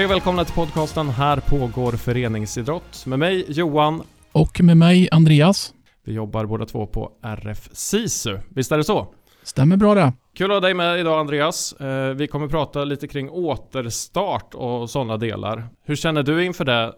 Hej 0.00 0.04
och 0.04 0.10
välkomna 0.10 0.44
till 0.44 0.54
podcasten 0.54 1.08
Här 1.08 1.36
pågår 1.36 1.92
föreningsidrott 1.92 3.06
med 3.06 3.18
mig 3.18 3.44
Johan. 3.48 4.02
Och 4.32 4.60
med 4.60 4.76
mig 4.76 5.08
Andreas. 5.12 5.74
Vi 6.04 6.12
jobbar 6.12 6.46
båda 6.46 6.66
två 6.66 6.86
på 6.86 7.12
RF 7.22 7.68
SISU. 7.72 8.38
Visst 8.48 8.72
är 8.72 8.78
det 8.78 8.84
så? 8.84 9.14
Stämmer 9.42 9.76
bra 9.76 9.94
det. 9.94 10.12
Kul 10.34 10.50
att 10.50 10.54
ha 10.54 10.60
dig 10.60 10.74
med 10.74 11.00
idag 11.00 11.20
Andreas. 11.20 11.72
Eh, 11.72 12.14
vi 12.14 12.26
kommer 12.26 12.48
prata 12.48 12.84
lite 12.84 13.08
kring 13.08 13.30
återstart 13.30 14.54
och 14.54 14.90
sådana 14.90 15.16
delar. 15.16 15.68
Hur 15.84 15.96
känner 15.96 16.22
du 16.22 16.44
inför 16.44 16.64
det? 16.64 16.94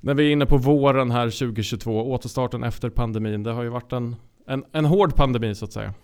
När 0.00 0.14
vi 0.14 0.28
är 0.28 0.32
inne 0.32 0.46
på 0.46 0.56
våren 0.56 1.10
här 1.10 1.26
2022, 1.30 2.12
återstarten 2.12 2.64
efter 2.64 2.90
pandemin. 2.90 3.42
Det 3.42 3.52
har 3.52 3.62
ju 3.62 3.68
varit 3.68 3.92
en, 3.92 4.16
en, 4.46 4.64
en 4.72 4.84
hård 4.84 5.16
pandemi 5.16 5.54
så 5.54 5.64
att 5.64 5.72
säga. 5.72 5.94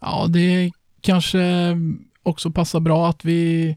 Ja, 0.00 0.26
det 0.28 0.70
kanske 1.00 1.76
också 2.22 2.50
passar 2.50 2.80
bra 2.80 3.08
att 3.08 3.24
vi 3.24 3.76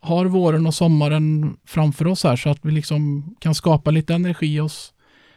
har 0.00 0.26
våren 0.26 0.66
och 0.66 0.74
sommaren 0.74 1.56
framför 1.66 2.06
oss 2.06 2.24
här 2.24 2.36
så 2.36 2.50
att 2.50 2.64
vi 2.64 2.70
liksom 2.70 3.34
kan 3.38 3.54
skapa 3.54 3.90
lite 3.90 4.14
energi 4.14 4.58
hos 4.58 4.94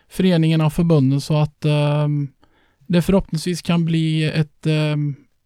föreningarna 0.09 0.65
och 0.65 0.73
förbunden 0.73 1.21
så 1.21 1.37
att 1.37 1.65
eh, 1.65 2.07
det 2.87 3.01
förhoppningsvis 3.01 3.61
kan 3.61 3.85
bli 3.85 4.23
ett, 4.23 4.65
eh, 4.65 4.95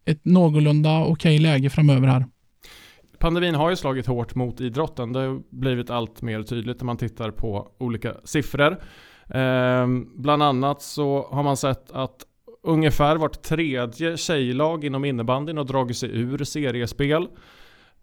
ett 0.06 0.26
någorlunda 0.26 1.00
okej 1.00 1.12
okay 1.12 1.40
läge 1.40 1.70
framöver 1.70 2.08
här. 2.08 2.26
Pandemin 3.20 3.56
har 3.56 3.70
ju 3.70 3.76
slagit 3.76 4.08
hårt 4.08 4.36
mot 4.36 4.62
idrotten. 4.62 5.14
Det 5.14 5.20
har 5.20 5.42
blivit 5.50 5.90
allt 5.90 6.22
mer 6.22 6.44
tydligt 6.44 6.80
när 6.80 6.86
man 6.86 6.98
tittar 6.98 7.32
på 7.32 7.68
olika 7.78 8.14
siffror. 8.24 8.78
Eh, 9.30 9.88
bland 10.16 10.44
annat 10.44 10.82
så 10.82 11.28
har 11.32 11.44
man 11.44 11.58
sett 11.58 11.92
att 11.92 12.26
ungefär 12.64 13.16
vart 13.16 13.42
tredje 13.42 14.18
tjejlag 14.18 14.84
inom 14.84 15.06
innebandyn 15.06 15.58
har 15.58 15.64
dragit 15.64 15.98
sig 15.98 16.10
ur 16.14 16.44
seriespel. 16.44 17.28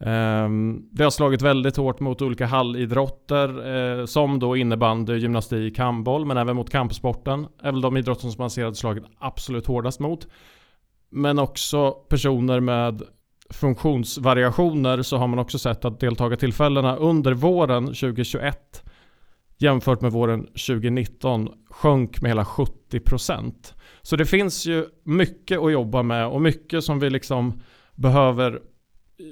Ehm, 0.00 0.88
det 0.90 1.04
har 1.04 1.10
slagit 1.10 1.42
väldigt 1.42 1.76
hårt 1.76 2.00
mot 2.00 2.22
olika 2.22 2.46
hallidrotter 2.46 3.74
eh, 4.00 4.06
som 4.06 4.38
då 4.38 4.56
innebandy, 4.56 5.16
gymnastik, 5.16 5.78
handboll 5.78 6.24
men 6.24 6.36
även 6.36 6.56
mot 6.56 6.70
kampsporten. 6.70 7.46
Även 7.62 7.80
de 7.80 7.96
idrotter 7.96 8.28
som 8.28 8.34
man 8.38 8.50
ser 8.50 8.64
att 8.64 8.76
slagit 8.76 9.04
absolut 9.18 9.66
hårdast 9.66 10.00
mot. 10.00 10.28
Men 11.10 11.38
också 11.38 11.90
personer 11.90 12.60
med 12.60 13.02
funktionsvariationer 13.50 15.02
så 15.02 15.16
har 15.16 15.26
man 15.26 15.38
också 15.38 15.58
sett 15.58 15.84
att 15.84 16.00
deltagartillfällena 16.00 16.96
under 16.96 17.32
våren 17.32 17.86
2021 17.86 18.82
jämfört 19.58 20.00
med 20.00 20.12
våren 20.12 20.46
2019 20.46 21.48
sjönk 21.70 22.20
med 22.20 22.30
hela 22.30 22.44
70%. 22.44 23.74
Så 24.02 24.16
det 24.16 24.26
finns 24.26 24.66
ju 24.66 24.86
mycket 25.04 25.60
att 25.60 25.72
jobba 25.72 26.02
med 26.02 26.26
och 26.26 26.42
mycket 26.42 26.84
som 26.84 26.98
vi 26.98 27.10
liksom 27.10 27.60
behöver 27.94 28.60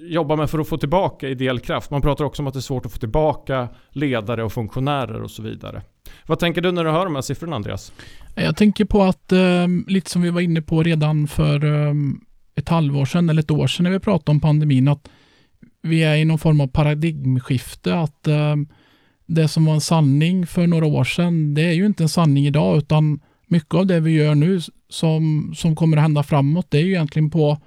jobba 0.03 0.37
med 0.37 0.51
för 0.51 0.59
att 0.59 0.69
få 0.69 0.77
tillbaka 0.77 1.29
ideell 1.29 1.61
kraft. 1.61 1.91
Man 1.91 2.03
pratar 2.03 2.25
också 2.25 2.43
om 2.43 2.47
att 2.47 2.55
det 2.55 2.59
är 2.59 2.61
svårt 2.61 2.87
att 2.87 2.93
få 2.93 2.99
tillbaka 2.99 3.69
ledare 3.91 4.45
och 4.45 4.53
funktionärer 4.53 5.23
och 5.23 5.31
så 5.31 5.43
vidare. 5.43 5.83
Vad 6.27 6.39
tänker 6.39 6.61
du 6.61 6.73
när 6.73 6.85
du 6.85 6.91
hör 6.91 7.05
de 7.05 7.15
här 7.15 7.23
siffrorna 7.23 7.57
Andreas? 7.57 7.93
Jag 8.35 8.57
tänker 8.57 8.85
på 8.85 9.03
att, 9.03 9.33
eh, 9.33 9.67
lite 9.87 10.11
som 10.11 10.23
vi 10.23 10.31
var 10.31 10.41
inne 10.41 10.63
på 10.63 10.83
redan 10.83 11.29
för 11.29 11.65
eh, 11.65 11.95
ett 12.55 12.69
halvår 12.69 13.05
sedan 13.05 13.31
eller 13.31 13.43
ett 13.43 13.51
år 13.51 13.67
sedan 13.67 13.85
när 13.85 13.91
vi 13.91 14.01
pratade 14.01 14.31
om 14.31 14.41
pandemin, 14.41 14.89
att 14.89 15.09
vi 15.83 16.03
är 16.03 16.17
i 16.17 16.25
någon 16.25 16.39
form 16.39 16.61
av 16.61 16.67
paradigmskifte. 16.67 17.95
Att 17.95 18.29
eh, 18.29 18.57
det 19.27 19.49
som 19.49 19.65
var 19.65 19.75
en 19.75 19.81
sanning 19.81 20.47
för 20.47 20.67
några 20.67 20.87
år 20.87 21.05
sedan, 21.05 21.55
det 21.55 21.63
är 21.63 21.73
ju 21.73 21.87
inte 21.87 22.03
en 22.03 22.09
sanning 22.09 22.47
idag, 22.47 22.79
utan 22.79 23.21
mycket 23.47 23.75
av 23.75 23.87
det 23.87 24.01
vi 24.01 24.11
gör 24.11 24.35
nu 24.35 24.61
som, 24.89 25.53
som 25.57 25.77
kommer 25.77 25.97
att 25.97 26.03
hända 26.03 26.23
framåt, 26.23 26.67
det 26.71 26.79
är 26.79 26.83
ju 26.83 26.91
egentligen 26.91 27.31
på 27.31 27.59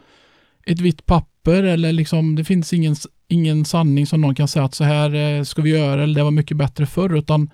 ett 0.66 0.80
vitt 0.80 1.06
papper 1.06 1.33
eller 1.52 1.92
liksom 1.92 2.36
det 2.36 2.44
finns 2.44 2.74
ingen, 2.74 2.96
ingen 3.28 3.66
sanning 3.66 4.08
som 4.08 4.22
någon 4.22 4.36
kan 4.36 4.48
säga 4.48 4.66
att 4.66 4.76
så 4.76 4.84
här 4.84 5.14
eh, 5.16 5.44
ska 5.44 5.62
vi 5.62 5.70
göra 5.70 6.04
eller 6.04 6.16
det 6.16 6.24
var 6.24 6.32
mycket 6.32 6.58
bättre 6.58 6.86
förr 6.86 7.18
utan 7.18 7.50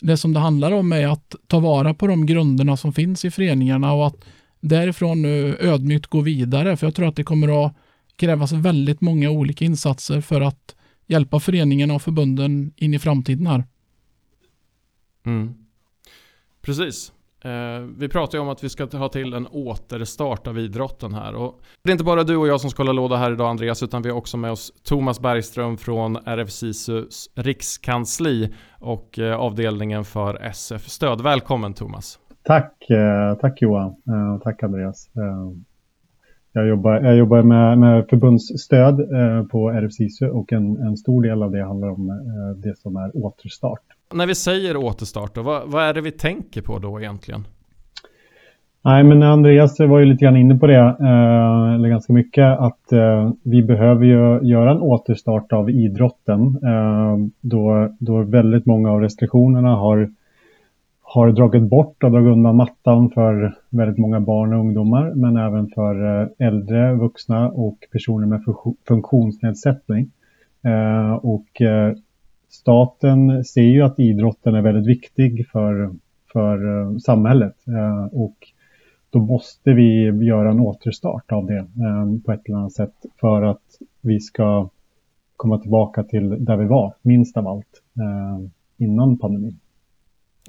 det 0.00 0.16
som 0.16 0.32
det 0.32 0.40
handlar 0.40 0.72
om 0.72 0.92
är 0.92 1.06
att 1.06 1.34
ta 1.46 1.58
vara 1.58 1.94
på 1.94 2.06
de 2.06 2.26
grunderna 2.26 2.76
som 2.76 2.92
finns 2.92 3.24
i 3.24 3.30
föreningarna 3.30 3.92
och 3.92 4.06
att 4.06 4.24
därifrån 4.60 5.22
nu 5.22 5.56
ödmjukt 5.60 6.06
gå 6.06 6.20
vidare 6.20 6.76
för 6.76 6.86
jag 6.86 6.94
tror 6.94 7.08
att 7.08 7.16
det 7.16 7.24
kommer 7.24 7.66
att 7.66 7.74
krävas 8.16 8.52
väldigt 8.52 9.00
många 9.00 9.30
olika 9.30 9.64
insatser 9.64 10.20
för 10.20 10.40
att 10.40 10.74
hjälpa 11.06 11.40
föreningarna 11.40 11.94
och 11.94 12.02
förbunden 12.02 12.72
in 12.76 12.94
i 12.94 12.98
framtiden 12.98 13.46
här. 13.46 13.64
Mm. 15.26 15.54
Precis. 16.60 17.12
Eh, 17.44 17.86
vi 17.98 18.08
pratar 18.08 18.38
ju 18.38 18.42
om 18.42 18.48
att 18.48 18.64
vi 18.64 18.68
ska 18.68 18.84
ha 18.84 19.08
till 19.08 19.34
en 19.34 19.46
återstart 19.46 20.46
av 20.46 20.58
idrotten 20.58 21.14
här. 21.14 21.34
Och 21.34 21.60
det 21.82 21.90
är 21.90 21.92
inte 21.92 22.04
bara 22.04 22.24
du 22.24 22.36
och 22.36 22.48
jag 22.48 22.60
som 22.60 22.70
ska 22.70 22.82
hålla 22.82 22.92
låda 22.92 23.16
här 23.16 23.32
idag 23.32 23.50
Andreas, 23.50 23.82
utan 23.82 24.02
vi 24.02 24.10
har 24.10 24.16
också 24.16 24.36
med 24.36 24.50
oss 24.50 24.72
Thomas 24.84 25.20
Bergström 25.20 25.76
från 25.76 26.16
RFSISUs 26.16 27.30
rikskansli 27.34 28.54
och 28.78 29.18
eh, 29.18 29.36
avdelningen 29.36 30.04
för 30.04 30.42
SF-stöd. 30.42 31.20
Välkommen 31.20 31.74
Thomas! 31.74 32.18
Tack, 32.42 32.90
eh, 32.90 33.34
tack 33.40 33.62
Johan, 33.62 33.94
tack 34.42 34.62
Andreas. 34.62 35.10
Jag 36.52 36.66
jobbar, 36.68 37.00
jag 37.00 37.16
jobbar 37.16 37.42
med, 37.42 37.78
med 37.78 38.08
förbundsstöd 38.08 38.96
på 39.50 39.70
RFSISU 39.70 40.28
och 40.28 40.52
en, 40.52 40.76
en 40.76 40.96
stor 40.96 41.22
del 41.22 41.42
av 41.42 41.50
det 41.50 41.64
handlar 41.64 41.88
om 41.88 42.06
det 42.56 42.78
som 42.78 42.96
är 42.96 43.16
återstart. 43.16 43.97
När 44.14 44.26
vi 44.26 44.34
säger 44.34 44.76
återstart, 44.76 45.34
då, 45.34 45.42
vad, 45.42 45.62
vad 45.70 45.84
är 45.84 45.94
det 45.94 46.00
vi 46.00 46.12
tänker 46.12 46.62
på 46.62 46.78
då 46.78 47.00
egentligen? 47.00 47.44
Nej, 48.84 49.04
men 49.04 49.22
Andreas 49.22 49.80
var 49.80 49.98
ju 49.98 50.04
lite 50.04 50.24
grann 50.24 50.36
inne 50.36 50.54
på 50.54 50.66
det, 50.66 50.96
eh, 51.00 51.74
eller 51.74 51.88
ganska 51.88 52.12
mycket, 52.12 52.58
att 52.58 52.92
eh, 52.92 53.30
vi 53.42 53.62
behöver 53.62 54.04
ju 54.04 54.48
göra 54.48 54.70
en 54.70 54.80
återstart 54.80 55.52
av 55.52 55.70
idrotten 55.70 56.40
eh, 56.62 57.16
då, 57.40 57.94
då 57.98 58.22
väldigt 58.22 58.66
många 58.66 58.90
av 58.90 59.00
restriktionerna 59.00 59.68
har, 59.68 60.10
har 61.02 61.32
dragit 61.32 61.62
bort 61.62 62.04
och 62.04 62.10
dragit 62.10 62.32
undan 62.32 62.56
mattan 62.56 63.10
för 63.10 63.54
väldigt 63.70 63.98
många 63.98 64.20
barn 64.20 64.52
och 64.52 64.60
ungdomar, 64.60 65.12
men 65.14 65.36
även 65.36 65.68
för 65.68 66.20
eh, 66.22 66.28
äldre, 66.38 66.94
vuxna 66.94 67.48
och 67.48 67.78
personer 67.92 68.26
med 68.26 68.44
funktionsnedsättning. 68.88 70.10
Eh, 70.64 71.12
och 71.12 71.62
eh, 71.62 71.94
staten 72.48 73.44
ser 73.44 73.62
ju 73.62 73.82
att 73.82 73.98
idrotten 73.98 74.54
är 74.54 74.62
väldigt 74.62 74.86
viktig 74.86 75.48
för, 75.48 75.94
för 76.32 76.80
eh, 76.80 76.96
samhället 76.96 77.68
eh, 77.68 78.04
och 78.04 78.36
då 79.10 79.18
måste 79.18 79.72
vi 79.72 80.04
göra 80.26 80.50
en 80.50 80.60
återstart 80.60 81.32
av 81.32 81.46
det 81.46 81.58
eh, 81.58 82.22
på 82.24 82.32
ett 82.32 82.48
eller 82.48 82.58
annat 82.58 82.72
sätt 82.72 82.94
för 83.20 83.42
att 83.42 83.78
vi 84.00 84.20
ska 84.20 84.68
komma 85.36 85.58
tillbaka 85.58 86.02
till 86.02 86.44
där 86.44 86.56
vi 86.56 86.66
var, 86.66 86.94
minst 87.02 87.36
av 87.36 87.48
allt, 87.48 87.82
innan 88.76 89.18
pandemin. 89.18 89.60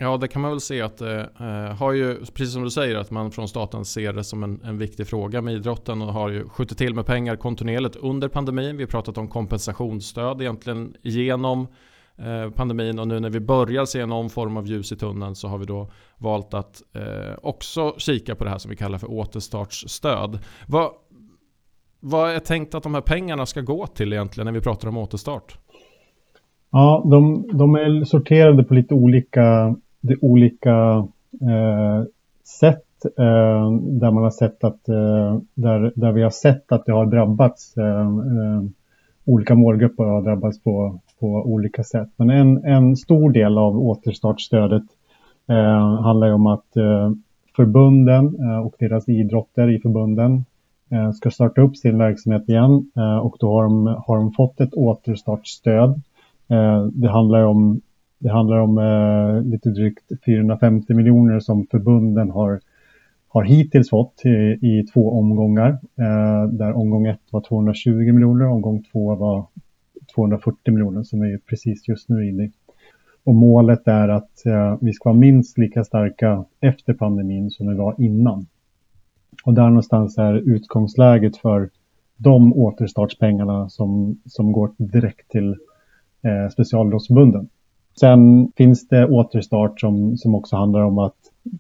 Ja, 0.02 0.18
det 0.18 0.28
kan 0.28 0.42
man 0.42 0.52
väl 0.52 0.60
se 0.60 0.82
att 0.82 0.98
det 0.98 1.30
eh, 1.40 1.78
har 1.78 1.94
ju, 1.94 2.16
precis 2.16 2.54
som 2.54 2.64
du 2.64 2.70
säger, 2.70 2.96
att 2.96 3.12
man 3.12 3.32
från 3.32 3.48
staten 3.48 3.86
ser 3.86 4.14
det 4.14 4.24
som 4.24 4.44
en, 4.44 4.62
en 4.64 4.78
viktig 4.78 5.08
fråga 5.08 5.42
med 5.42 5.54
idrotten 5.54 6.02
och 6.02 6.14
har 6.14 6.30
ju 6.30 6.50
skjutit 6.50 6.78
till 6.78 6.96
med 6.96 7.06
pengar 7.06 7.36
kontinuerligt 7.36 7.96
under 7.96 8.28
pandemin. 8.28 8.78
Vi 8.78 8.84
har 8.84 8.88
pratat 8.88 9.18
om 9.18 9.28
kompensationsstöd 9.28 10.42
egentligen 10.42 10.94
genom 11.02 11.68
eh, 12.18 12.50
pandemin 12.56 13.00
och 13.00 13.08
nu 13.08 13.20
när 13.20 13.30
vi 13.30 13.40
börjar 13.40 13.86
se 13.86 14.06
någon 14.06 14.30
form 14.30 14.58
av 14.58 14.68
ljus 14.68 14.92
i 14.92 14.96
tunneln 14.96 15.36
så 15.36 15.48
har 15.48 15.58
vi 15.58 15.66
då 15.66 15.92
valt 16.18 16.54
att 16.54 16.82
eh, 16.96 17.36
också 17.42 17.94
kika 17.98 18.36
på 18.36 18.44
det 18.44 18.50
här 18.50 18.58
som 18.58 18.70
vi 18.70 18.76
kallar 18.78 18.98
för 18.98 19.12
återstartsstöd. 19.12 20.40
Vad, 20.68 20.92
vad 22.00 22.32
är 22.32 22.40
tänkt 22.40 22.76
att 22.76 22.84
de 22.84 22.94
här 22.94 23.02
pengarna 23.02 23.46
ska 23.46 23.62
gå 23.62 23.88
till 23.88 24.14
egentligen 24.14 24.46
när 24.46 24.54
vi 24.54 24.62
pratar 24.62 24.88
om 24.88 24.98
återstart? 24.98 25.58
Ja, 26.72 27.08
de, 27.12 27.48
de 27.58 27.76
är 27.76 28.06
sorterade 28.06 28.64
på 28.64 28.74
lite 28.74 28.94
olika 28.94 29.76
det 30.02 30.16
olika 30.22 31.08
eh, 31.42 32.04
sätt 32.60 33.06
eh, 33.18 33.72
där 33.72 34.12
man 34.12 34.24
har 34.24 34.32
sett 34.32 34.64
att 34.64 34.90
eh, 34.90 35.40
där, 35.54 35.92
där 35.96 36.12
vi 36.12 36.24
har 36.24 36.30
sett 36.30 36.72
att 36.72 36.86
det 36.86 36.92
har 36.92 37.06
drabbats 37.06 37.78
eh, 37.78 38.08
eh, 38.08 38.64
olika 39.26 39.56
målgrupper 39.56 40.04
har 40.04 40.22
drabbats 40.22 40.64
på, 40.64 41.00
på 41.20 41.28
olika 41.28 41.84
sätt. 41.84 42.10
Men 42.16 42.30
en, 42.30 42.64
en 42.64 42.96
stor 42.96 43.32
del 43.32 43.58
av 43.58 43.80
återstartsstödet 43.80 44.84
eh, 45.48 46.02
handlar 46.02 46.32
om 46.32 46.48
att 46.48 46.78
eh, 46.78 47.12
förbunden 47.56 48.26
eh, 48.40 48.60
och 48.60 48.76
deras 48.80 49.10
idrotter 49.10 49.70
i 49.70 49.80
förbunden 49.80 50.46
eh, 50.92 51.12
ska 51.12 51.32
starta 51.32 51.62
upp 51.62 51.78
sin 51.78 51.98
verksamhet 51.98 52.50
igen 52.50 52.92
och 53.22 53.38
då 53.40 53.54
har 53.54 53.64
de, 53.64 53.88
har 54.08 54.18
de 54.18 54.32
fått 54.32 54.62
ett 54.62 54.74
återstartsstöd. 54.74 56.02
Det 56.94 57.10
handlar 57.10 57.44
om 57.44 57.82
det 58.20 58.30
handlar 58.30 58.58
om 58.58 58.78
eh, 58.78 59.52
lite 59.52 59.70
drygt 59.70 60.12
450 60.26 60.94
miljoner 60.94 61.40
som 61.40 61.68
förbunden 61.68 62.30
har, 62.30 62.60
har 63.28 63.44
hittills 63.44 63.90
fått 63.90 64.26
i, 64.26 64.30
i 64.62 64.86
två 64.94 65.12
omgångar. 65.12 65.70
Eh, 65.96 66.48
där 66.52 66.74
omgång 66.74 67.08
ett 67.08 67.22
var 67.32 67.42
220 67.42 67.90
miljoner 67.90 68.48
och 68.48 68.54
omgång 68.54 68.84
två 68.92 69.16
var 69.16 69.46
240 70.16 70.74
miljoner 70.74 71.04
som 71.04 71.22
vi 71.22 71.34
är 71.34 71.38
precis 71.38 71.88
just 71.88 72.10
nu 72.10 72.30
inne 72.30 72.44
i. 72.44 72.52
Och 73.24 73.36
målet 73.36 73.88
är 73.88 74.08
att 74.08 74.46
eh, 74.46 74.78
vi 74.82 74.94
ska 74.94 75.10
vara 75.10 75.20
minst 75.20 75.58
lika 75.58 75.84
starka 75.84 76.46
efter 76.60 76.94
pandemin 76.94 77.52
som 77.52 77.70
vi 77.70 77.76
var 77.76 77.96
innan. 77.98 78.48
Och 79.46 79.54
där 79.54 79.68
någonstans 79.68 80.18
är 80.18 80.34
utgångsläget 80.34 81.38
för 81.38 81.70
de 82.18 82.54
återstartspengarna 82.54 83.70
som, 83.70 84.22
som 84.26 84.52
går 84.52 84.72
direkt 84.78 85.32
till 85.32 85.56
eh, 86.22 86.50
specialidrottsförbunden. 86.52 87.50
Sen 88.00 88.52
finns 88.58 88.88
det 88.88 89.08
återstart 89.08 89.80
som, 89.80 90.18
som 90.18 90.36
också 90.36 90.56
handlar 90.56 90.82
om 90.82 90.98
att 90.98 91.16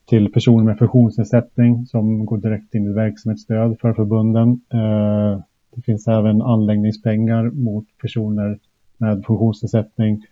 till 0.05 0.31
personer 0.31 0.63
med 0.63 0.77
funktionsnedsättning 0.77 1.85
som 1.85 2.25
går 2.25 2.37
direkt 2.37 2.75
in 2.75 2.85
i 2.85 2.93
verksamhetsstöd 2.93 3.79
för 3.79 3.93
förbunden. 3.93 4.61
Eh, 4.73 5.41
det 5.75 5.81
finns 5.81 6.07
även 6.07 6.41
anläggningspengar 6.41 7.43
mot 7.43 7.85
personer 8.01 8.59
med 8.97 9.25
funktionsnedsättning. 9.25 10.25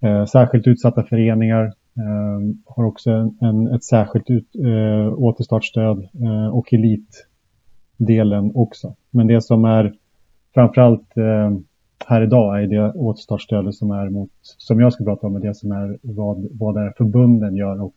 Eh, 0.00 0.24
särskilt 0.24 0.66
utsatta 0.66 1.02
föreningar 1.02 1.64
eh, 1.96 2.40
har 2.66 2.84
också 2.84 3.10
en, 3.40 3.66
ett 3.74 3.84
särskilt 3.84 4.30
ut, 4.30 4.56
återstartsstöd 5.16 6.08
och 6.52 6.72
elitdelen 6.72 8.52
också. 8.54 8.94
Men 9.10 9.26
det 9.26 9.40
som 9.40 9.64
är 9.64 9.94
framförallt 10.54 11.08
här 12.06 12.22
idag 12.22 12.62
är 12.62 12.66
det 12.66 12.92
återstartsstödet 12.92 13.74
som 13.74 13.90
är 13.90 14.10
mot, 14.10 14.30
som 14.42 14.80
jag 14.80 14.92
ska 14.92 15.04
prata 15.04 15.26
om, 15.26 15.36
är 15.36 15.40
det 15.40 15.54
som 15.54 15.72
är 15.72 15.98
vad, 16.02 16.48
vad 16.50 16.76
är 16.76 16.92
förbunden 16.96 17.56
gör 17.56 17.82
och 17.82 17.94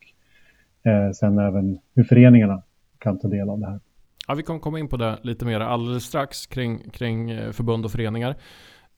eh, 0.83 1.11
sen 1.11 1.39
även 1.39 1.79
hur 1.95 2.03
föreningarna 2.03 2.63
kan 2.99 3.19
ta 3.19 3.27
del 3.27 3.49
av 3.49 3.59
det 3.59 3.65
här. 3.65 3.79
Ja, 4.27 4.33
vi 4.33 4.43
kommer 4.43 4.59
komma 4.59 4.79
in 4.79 4.87
på 4.87 4.97
det 4.97 5.17
lite 5.21 5.45
mer 5.45 5.59
alldeles 5.59 6.03
strax 6.03 6.47
kring, 6.47 6.89
kring 6.89 7.31
eh, 7.31 7.51
förbund 7.51 7.85
och 7.85 7.91
föreningar. 7.91 8.35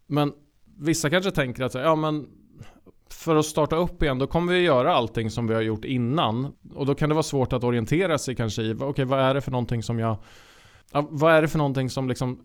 Men 0.08 0.32
vissa 0.80 1.10
kanske 1.10 1.32
tänker 1.32 1.64
att 1.64 1.74
ja, 1.74 1.96
men 1.96 2.26
för 3.10 3.36
att 3.36 3.46
starta 3.46 3.76
upp 3.76 4.04
igen, 4.04 4.20
då 4.20 4.28
kommer 4.28 4.54
vi 4.54 4.60
göra 4.60 4.94
allting 4.94 5.30
som 5.30 5.48
vi 5.48 5.54
har 5.54 5.62
gjort 5.62 5.86
innan. 5.86 6.54
Och 6.74 6.86
då 6.86 6.96
kan 6.96 7.10
det 7.10 7.16
vara 7.16 7.24
svårt 7.24 7.54
att 7.54 7.64
orientera 7.64 8.18
sig 8.18 8.36
kanske 8.36 8.62
i, 8.62 8.74
okej 8.74 8.88
okay, 8.88 9.06
vad 9.06 9.20
är 9.20 9.34
det 9.34 9.42
för 9.42 9.52
någonting 9.52 9.84
som 9.84 10.00
jag 10.00 10.18
vad 10.92 11.34
är 11.34 11.42
det 11.42 11.48
för 11.48 11.58
någonting 11.58 11.90
som 11.90 12.08
liksom 12.08 12.40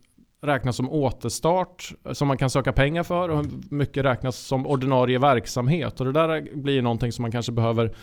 räknas 0.46 0.76
som 0.76 0.90
återstart 0.90 1.92
som 2.12 2.28
man 2.28 2.36
kan 2.36 2.50
söka 2.50 2.72
pengar 2.72 3.02
för 3.02 3.28
och 3.28 3.36
hur 3.36 3.46
mycket 3.70 4.04
räknas 4.04 4.36
som 4.36 4.66
ordinarie 4.66 5.18
verksamhet. 5.18 6.00
Och 6.00 6.06
det 6.06 6.12
där 6.12 6.56
blir 6.56 6.82
någonting 6.82 7.12
som 7.12 7.22
man 7.22 7.32
kanske 7.32 7.52
behöver 7.52 7.94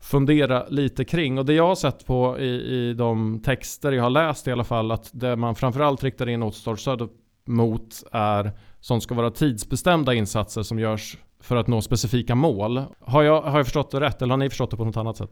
fundera 0.00 0.64
lite 0.68 1.04
kring. 1.04 1.38
Och 1.38 1.44
det 1.44 1.54
jag 1.54 1.66
har 1.66 1.74
sett 1.74 2.06
på 2.06 2.38
i, 2.38 2.48
i 2.48 2.94
de 2.94 3.40
texter 3.44 3.92
jag 3.92 4.02
har 4.02 4.10
läst 4.10 4.48
i 4.48 4.52
alla 4.52 4.64
fall 4.64 4.90
att 4.90 5.10
det 5.12 5.36
man 5.36 5.54
framförallt 5.54 6.04
riktar 6.04 6.28
in 6.28 6.42
återstartsstöd 6.42 7.08
mot 7.46 8.02
är 8.12 8.52
som 8.80 9.00
ska 9.00 9.14
vara 9.14 9.30
tidsbestämda 9.30 10.14
insatser 10.14 10.62
som 10.62 10.78
görs 10.78 11.18
för 11.42 11.56
att 11.56 11.66
nå 11.66 11.80
specifika 11.80 12.34
mål. 12.34 12.82
Har 13.00 13.22
jag, 13.22 13.42
har 13.42 13.58
jag 13.58 13.66
förstått 13.66 13.90
det 13.90 14.00
rätt 14.00 14.22
eller 14.22 14.32
har 14.32 14.38
ni 14.38 14.48
förstått 14.48 14.70
det 14.70 14.76
på 14.76 14.84
något 14.84 14.96
annat 14.96 15.16
sätt? 15.16 15.30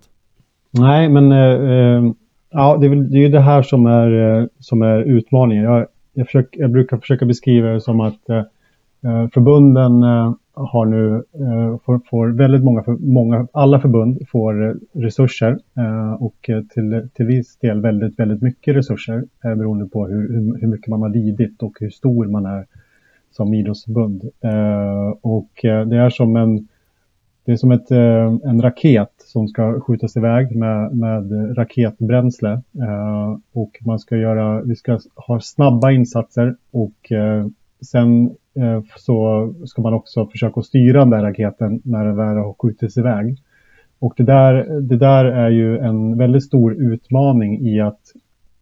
Nej, 0.70 1.08
men 1.08 1.32
eh, 1.32 1.38
eh 1.38 2.12
ja, 2.50 2.76
det 2.76 2.86
är, 2.86 2.90
väl, 2.90 3.10
det 3.10 3.18
är 3.18 3.22
ju 3.22 3.28
det 3.28 3.40
här 3.40 3.62
som 3.62 3.86
är, 3.86 4.40
eh, 4.40 4.46
som 4.58 4.82
är 4.82 5.02
utmaningen. 5.02 5.64
Jag, 5.64 5.86
jag, 6.16 6.26
försöker, 6.26 6.60
jag 6.60 6.70
brukar 6.70 6.96
försöka 6.96 7.26
beskriva 7.26 7.68
det 7.68 7.80
som 7.80 8.00
att 8.00 8.28
eh, 8.28 8.36
eh 9.04 9.28
förbunden 9.34 10.02
eh, 10.02 10.34
har 10.54 10.86
nu, 10.86 11.14
eh, 11.16 11.78
får, 11.84 12.00
får, 12.10 12.28
väldigt 12.28 12.64
många, 12.64 12.84
många, 13.00 13.46
alla 13.52 13.80
förbund 13.80 14.28
får 14.28 14.68
eh, 14.68 14.74
resurser 14.92 15.58
eh, 15.76 16.12
och 16.12 16.50
eh, 16.50 16.62
till, 16.62 17.08
till 17.14 17.26
viss 17.26 17.56
del 17.56 17.80
väldigt, 17.80 18.18
väldigt 18.18 18.42
mycket 18.42 18.76
resurser 18.76 19.24
eh, 19.44 19.54
beroende 19.54 19.86
på 19.86 20.06
hur, 20.06 20.58
hur 20.60 20.68
mycket 20.68 20.86
man 20.86 21.02
har 21.02 21.08
lidit 21.08 21.62
och 21.62 21.76
hur 21.80 21.90
stor 21.90 22.26
man 22.26 22.46
är 22.46 22.66
som 23.30 23.54
idrottsförbund. 23.54 24.22
Eh, 24.40 25.14
och 25.20 25.64
eh, 25.64 25.86
det 25.86 25.96
är 25.96 26.10
som 26.10 26.36
en 26.36 26.68
det 27.46 27.52
är 27.52 27.56
som 27.56 27.70
ett, 27.70 27.90
eh, 27.90 28.34
en 28.50 28.62
raket 28.62 29.12
som 29.18 29.48
ska 29.48 29.80
skjutas 29.80 30.16
iväg 30.16 30.56
med, 30.56 30.96
med 30.96 31.58
raketbränsle. 31.58 32.50
Eh, 32.52 33.38
och 33.52 33.78
man 33.80 33.98
ska 33.98 34.16
göra, 34.16 34.62
vi 34.62 34.76
ska 34.76 34.98
ha 35.14 35.40
snabba 35.40 35.90
insatser 35.90 36.56
och 36.70 37.12
eh, 37.12 37.46
sen 37.80 38.30
eh, 38.54 38.82
så 38.96 39.52
ska 39.66 39.82
man 39.82 39.94
också 39.94 40.26
försöka 40.26 40.62
styra 40.62 40.98
den 40.98 41.10
där 41.10 41.22
raketen 41.22 41.80
när 41.84 42.04
den 42.04 42.16
väl 42.16 42.36
har 42.36 42.54
skjutits 42.58 42.96
iväg. 42.96 43.36
Och 43.98 44.14
det 44.16 44.24
där, 44.24 44.80
det 44.80 44.96
där 44.96 45.24
är 45.24 45.50
ju 45.50 45.78
en 45.78 46.18
väldigt 46.18 46.44
stor 46.44 46.74
utmaning 46.74 47.66
i 47.66 47.80
att, 47.80 48.00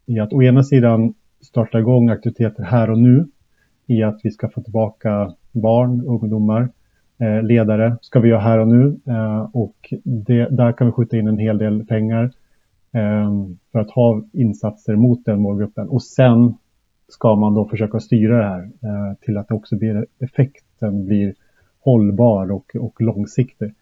i 0.06 0.18
att 0.18 0.32
å 0.32 0.42
ena 0.42 0.62
sidan 0.62 1.14
starta 1.40 1.78
igång 1.78 2.08
aktiviteter 2.08 2.62
här 2.62 2.90
och 2.90 2.98
nu 2.98 3.26
i 3.86 4.02
att 4.02 4.20
vi 4.22 4.30
ska 4.30 4.48
få 4.48 4.62
tillbaka 4.62 5.32
barn, 5.52 6.04
ungdomar 6.06 6.62
Eh, 6.62 6.68
Eh, 7.18 7.42
ledare 7.42 7.96
ska 8.00 8.20
vi 8.20 8.28
göra 8.28 8.40
här 8.40 8.58
och 8.58 8.68
nu 8.68 8.96
eh, 9.06 9.48
och 9.52 9.94
det, 10.04 10.48
där 10.50 10.72
kan 10.72 10.86
vi 10.86 10.92
skjuta 10.92 11.16
in 11.16 11.28
en 11.28 11.38
hel 11.38 11.58
del 11.58 11.86
pengar 11.86 12.30
eh, 12.92 13.32
för 13.72 13.78
att 13.78 13.90
ha 13.90 14.22
insatser 14.32 14.96
mot 14.96 15.24
den 15.24 15.40
målgruppen. 15.40 15.88
Och 15.88 16.02
sen 16.02 16.54
ska 17.08 17.34
man 17.34 17.54
då 17.54 17.68
försöka 17.68 18.00
styra 18.00 18.38
det 18.38 18.44
här 18.44 18.70
till 19.20 19.36
att 19.36 19.50
också 19.50 19.76
blir, 19.76 20.06
effekten 20.18 21.06
blir 21.06 21.34
hållbar 21.80 22.52
och, 22.52 22.76
och 22.76 23.00
långsiktig. 23.00 23.74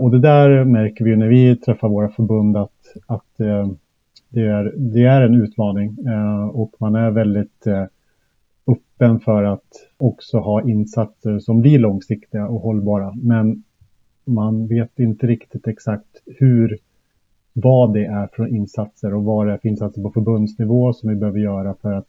Och 0.00 0.10
det 0.10 0.18
där 0.18 0.64
märker 0.64 1.04
vi 1.04 1.16
när 1.16 1.28
vi 1.28 1.56
träffar 1.56 1.88
våra 1.88 2.08
förbund 2.08 2.56
att, 2.56 2.96
att 3.06 3.36
det, 4.28 4.42
är, 4.42 4.72
det 4.76 5.02
är 5.02 5.20
en 5.22 5.34
utmaning 5.34 5.96
och 6.52 6.74
man 6.78 6.94
är 6.94 7.10
väldigt 7.10 7.66
öppen 8.66 9.20
för 9.20 9.44
att 9.44 9.68
också 9.96 10.38
ha 10.38 10.62
insatser 10.62 11.38
som 11.38 11.60
blir 11.60 11.78
långsiktiga 11.78 12.48
och 12.48 12.60
hållbara. 12.60 13.14
Men 13.22 13.64
man 14.24 14.66
vet 14.66 14.98
inte 14.98 15.26
riktigt 15.26 15.66
exakt 15.66 16.22
hur, 16.26 16.78
vad 17.52 17.94
det 17.94 18.04
är 18.04 18.28
för 18.36 18.46
insatser 18.46 19.14
och 19.14 19.24
vad 19.24 19.46
det 19.46 19.52
är 19.52 19.58
för 19.58 19.68
insatser 19.68 19.86
alltså 19.86 20.02
på 20.02 20.10
förbundsnivå 20.10 20.92
som 20.92 21.08
vi 21.08 21.16
behöver 21.16 21.38
göra 21.38 21.74
för 21.82 21.92
att 21.92 22.08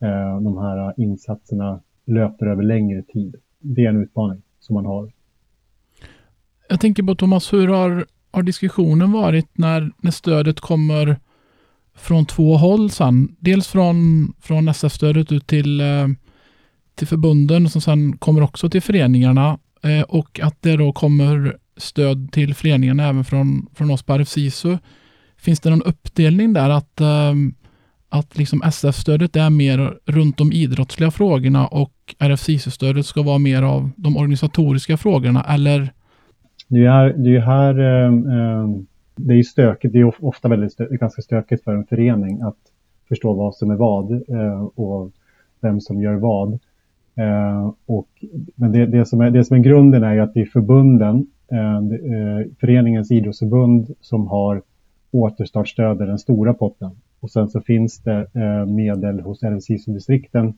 eh, 0.00 0.40
de 0.40 0.58
här 0.58 1.00
insatserna 1.00 1.80
löper 2.04 2.46
över 2.46 2.62
längre 2.62 3.02
tid. 3.02 3.36
Det 3.58 3.84
är 3.84 3.88
en 3.88 4.02
utmaning 4.02 4.42
som 4.60 4.74
man 4.74 4.86
har. 4.86 5.12
Jag 6.68 6.80
tänker 6.80 7.02
på 7.02 7.14
Thomas, 7.14 7.52
hur 7.52 7.68
har, 7.68 8.06
har 8.30 8.42
diskussionen 8.42 9.12
varit 9.12 9.58
när, 9.58 9.90
när 10.02 10.10
stödet 10.10 10.60
kommer 10.60 11.16
från 11.96 12.26
två 12.26 12.56
håll 12.56 12.90
sen. 12.90 13.36
Dels 13.38 13.68
från, 13.68 14.28
från 14.40 14.68
SF-stödet 14.68 15.32
ut 15.32 15.46
till, 15.46 15.80
eh, 15.80 16.08
till 16.94 17.06
förbunden 17.06 17.68
som 17.68 17.80
sen 17.80 18.16
kommer 18.16 18.42
också 18.42 18.70
till 18.70 18.82
föreningarna 18.82 19.58
eh, 19.82 20.02
och 20.02 20.40
att 20.40 20.62
det 20.62 20.76
då 20.76 20.92
kommer 20.92 21.56
stöd 21.76 22.32
till 22.32 22.54
föreningarna 22.54 23.08
även 23.08 23.24
från, 23.24 23.66
från 23.74 23.90
oss 23.90 24.02
på 24.02 24.14
RFSISU. 24.14 24.78
Finns 25.36 25.60
det 25.60 25.70
någon 25.70 25.82
uppdelning 25.82 26.52
där 26.52 26.70
att, 26.70 27.00
eh, 27.00 27.34
att 28.08 28.38
liksom 28.38 28.62
SF-stödet 28.62 29.36
är 29.36 29.50
mer 29.50 29.94
runt 30.06 30.38
de 30.38 30.52
idrottsliga 30.52 31.10
frågorna 31.10 31.66
och 31.66 32.14
RFSISU-stödet 32.18 33.06
ska 33.06 33.22
vara 33.22 33.38
mer 33.38 33.62
av 33.62 33.90
de 33.96 34.16
organisatoriska 34.16 34.96
frågorna 34.96 35.44
eller? 35.48 35.92
Det 36.68 36.84
är 36.84 36.90
här, 36.90 37.14
det 37.16 37.36
är 37.36 37.40
här 37.40 37.78
eh, 37.78 38.12
det 39.16 39.34
är 39.34 39.36
ju 39.36 39.44
stökigt, 39.44 39.92
det 39.92 40.00
är 40.00 40.24
ofta 40.24 40.48
väldigt 40.48 40.72
stö 40.72 40.86
ganska 40.90 41.22
stökigt 41.22 41.64
för 41.64 41.74
en 41.74 41.84
förening 41.84 42.40
att 42.40 42.56
förstå 43.08 43.32
vad 43.32 43.54
som 43.54 43.70
är 43.70 43.76
vad 43.76 44.12
eh, 44.12 44.62
och 44.64 45.10
vem 45.60 45.80
som 45.80 46.02
gör 46.02 46.14
vad. 46.14 46.52
Eh, 47.16 47.72
och, 47.86 48.08
men 48.54 48.72
det, 48.72 48.86
det, 48.86 49.06
som 49.06 49.20
är, 49.20 49.30
det 49.30 49.44
som 49.44 49.56
är 49.56 49.60
grunden 49.60 50.04
är 50.04 50.14
ju 50.14 50.20
att 50.20 50.34
det 50.34 50.40
är 50.40 50.46
förbunden, 50.46 51.26
eh, 51.48 51.76
eh 51.76 52.46
föreningens 52.60 53.10
idrottsförbund 53.10 53.94
som 54.00 54.26
har 54.26 54.62
återstartsstöd 55.10 55.98
den 55.98 56.18
stora 56.18 56.54
potten. 56.54 56.90
Och 57.20 57.30
sen 57.30 57.48
så 57.48 57.60
finns 57.60 57.98
det 57.98 58.26
eh, 58.32 58.66
medel 58.66 59.20
hos 59.20 59.42
RFSISU-distrikten 59.42 60.54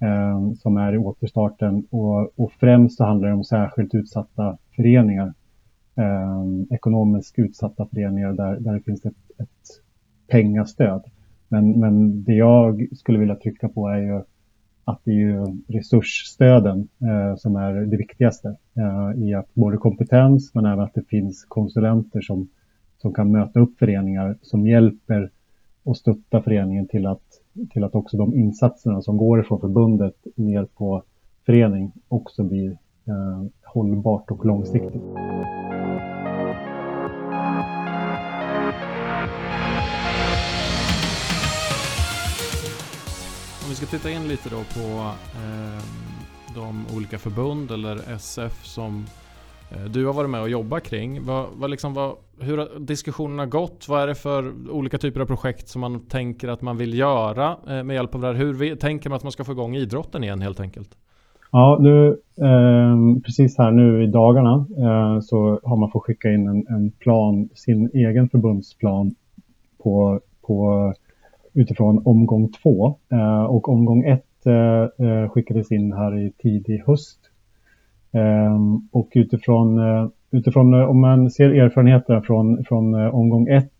eh, 0.00 0.52
som 0.52 0.76
är 0.76 0.92
i 0.94 0.98
återstarten 0.98 1.86
och, 1.90 2.40
och 2.40 2.52
främst 2.52 2.96
så 2.96 3.04
handlar 3.04 3.28
det 3.28 3.34
om 3.34 3.44
särskilt 3.44 3.94
utsatta 3.94 4.58
föreningar 4.76 5.34
eh, 5.98 6.74
ekonomiskt 6.74 7.38
utsatta 7.38 7.86
föreningar 7.86 8.32
där, 8.32 8.60
där 8.60 8.74
det 8.74 8.80
finns 8.80 9.04
ett, 9.04 9.30
ett 9.38 9.82
pengastöd. 10.28 11.04
Men, 11.48 11.80
men 11.80 12.24
det 12.24 12.34
jag 12.34 12.88
skulle 12.92 13.18
vilja 13.18 13.36
trycka 13.36 13.68
på 13.68 13.88
är 13.88 13.98
ju 13.98 14.22
att 14.84 15.00
det 15.04 15.10
är 15.10 15.14
ju 15.14 15.44
resursstöden 15.68 16.88
eh, 17.02 17.36
som 17.36 17.56
är 17.56 17.72
det 17.74 17.96
viktigaste 17.96 18.56
eh, 18.76 19.22
i 19.22 19.34
att 19.34 19.54
både 19.54 19.76
kompetens 19.76 20.54
men 20.54 20.66
även 20.66 20.80
att 20.80 20.94
det 20.94 21.08
finns 21.08 21.44
konsulenter 21.44 22.20
som, 22.20 22.48
som 22.98 23.14
kan 23.14 23.32
möta 23.32 23.60
upp 23.60 23.78
föreningar 23.78 24.36
som 24.42 24.66
hjälper 24.66 25.30
och 25.82 25.96
stötta 25.96 26.42
föreningen 26.42 26.88
till 26.88 27.06
att, 27.06 27.22
till 27.70 27.84
att 27.84 27.94
också 27.94 28.16
de 28.16 28.34
insatserna 28.34 29.02
som 29.02 29.16
går 29.16 29.40
ifrån 29.40 29.60
förbundet 29.60 30.16
ner 30.36 30.64
på 30.64 31.02
förening 31.46 31.92
också 32.08 32.44
blir 32.44 32.70
eh, 33.06 33.44
hållbart 33.64 34.30
och 34.30 34.46
långsiktigt. 34.46 35.02
Om 43.68 43.70
vi 43.70 43.76
ska 43.76 43.86
titta 43.86 44.10
in 44.10 44.28
lite 44.28 44.48
då 44.48 44.56
på 44.56 44.88
eh, 45.40 45.82
de 46.54 46.96
olika 46.96 47.18
förbund 47.18 47.70
eller 47.70 48.14
SF 48.14 48.64
som 48.64 49.04
eh, 49.70 49.84
du 49.84 50.06
har 50.06 50.12
varit 50.12 50.30
med 50.30 50.40
och 50.40 50.48
jobbat 50.48 50.82
kring. 50.82 51.24
Vad, 51.24 51.46
vad 51.56 51.70
liksom, 51.70 51.94
vad, 51.94 52.16
hur 52.40 52.58
har 52.58 52.78
diskussionerna 52.78 53.46
gått? 53.46 53.86
Vad 53.88 54.02
är 54.02 54.06
det 54.06 54.14
för 54.14 54.52
olika 54.70 54.98
typer 54.98 55.20
av 55.20 55.26
projekt 55.26 55.68
som 55.68 55.80
man 55.80 56.00
tänker 56.00 56.48
att 56.48 56.62
man 56.62 56.76
vill 56.76 56.98
göra 56.98 57.56
eh, 57.68 57.82
med 57.84 57.94
hjälp 57.94 58.14
av 58.14 58.20
det 58.20 58.26
här? 58.26 58.34
Hur 58.34 58.54
vi, 58.54 58.76
tänker 58.76 59.10
man 59.10 59.16
att 59.16 59.22
man 59.22 59.32
ska 59.32 59.44
få 59.44 59.52
igång 59.52 59.76
idrotten 59.76 60.24
igen 60.24 60.40
helt 60.40 60.60
enkelt? 60.60 60.96
Ja, 61.52 61.78
nu, 61.80 62.08
eh, 62.40 63.22
precis 63.24 63.58
här 63.58 63.70
nu 63.70 64.04
i 64.04 64.06
dagarna 64.06 64.66
eh, 64.78 65.20
så 65.20 65.60
har 65.62 65.76
man 65.76 65.90
fått 65.90 66.02
skicka 66.02 66.28
in 66.28 66.48
en, 66.48 66.66
en, 66.68 66.90
plan, 66.90 67.48
sin 67.54 67.90
egen 67.94 68.28
förbundsplan 68.28 69.14
på, 69.82 70.20
på, 70.46 70.92
utifrån 71.58 72.02
omgång 72.04 72.52
två. 72.62 72.94
Eh, 73.12 73.44
och 73.44 73.68
omgång 73.68 74.04
ett 74.04 74.46
eh, 74.46 75.06
eh 75.06 75.28
skickades 75.28 75.72
in 75.72 75.92
här 75.92 76.18
i 76.18 76.32
tidig 76.38 76.82
höst. 76.86 77.18
Ehm, 78.12 78.88
och 78.92 79.08
utifrån, 79.14 79.78
eh, 79.78 80.08
utifrån, 80.30 80.74
eh, 80.74 80.90
om 80.90 81.00
man 81.00 81.30
ser 81.30 81.50
erfarenheterna 81.50 82.22
från, 82.22 82.64
från 82.64 82.94
eh, 82.94 83.14
omgång 83.14 83.48
ett 83.48 83.72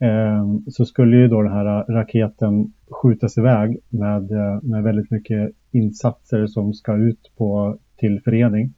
ehm, 0.00 0.62
så 0.70 0.84
skulle 0.84 1.16
ju 1.16 1.28
då 1.28 1.42
den 1.42 1.52
här 1.52 1.92
raketen 1.92 2.72
skjutas 2.90 3.38
iväg 3.38 3.76
med, 3.88 4.32
eh, 4.32 4.62
med 4.62 4.82
väldigt 4.82 5.10
mycket 5.10 5.50
insatser 5.70 6.46
som 6.46 6.72
ska 6.72 6.96
ut 6.96 7.30
på, 7.36 7.76
till 7.96 8.20
förening. 8.24 8.72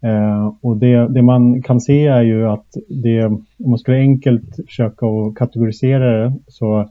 Eh, 0.00 0.54
och 0.60 0.76
det, 0.76 1.08
det 1.08 1.22
man 1.22 1.62
kan 1.62 1.80
se 1.80 2.06
är 2.06 2.22
ju 2.22 2.48
att 2.48 2.76
det, 2.88 3.24
om 3.24 3.44
man 3.58 3.78
skulle 3.78 3.98
enkelt 3.98 4.56
försöka 4.66 5.06
att 5.06 5.34
kategorisera 5.34 6.22
det 6.22 6.32
så 6.46 6.88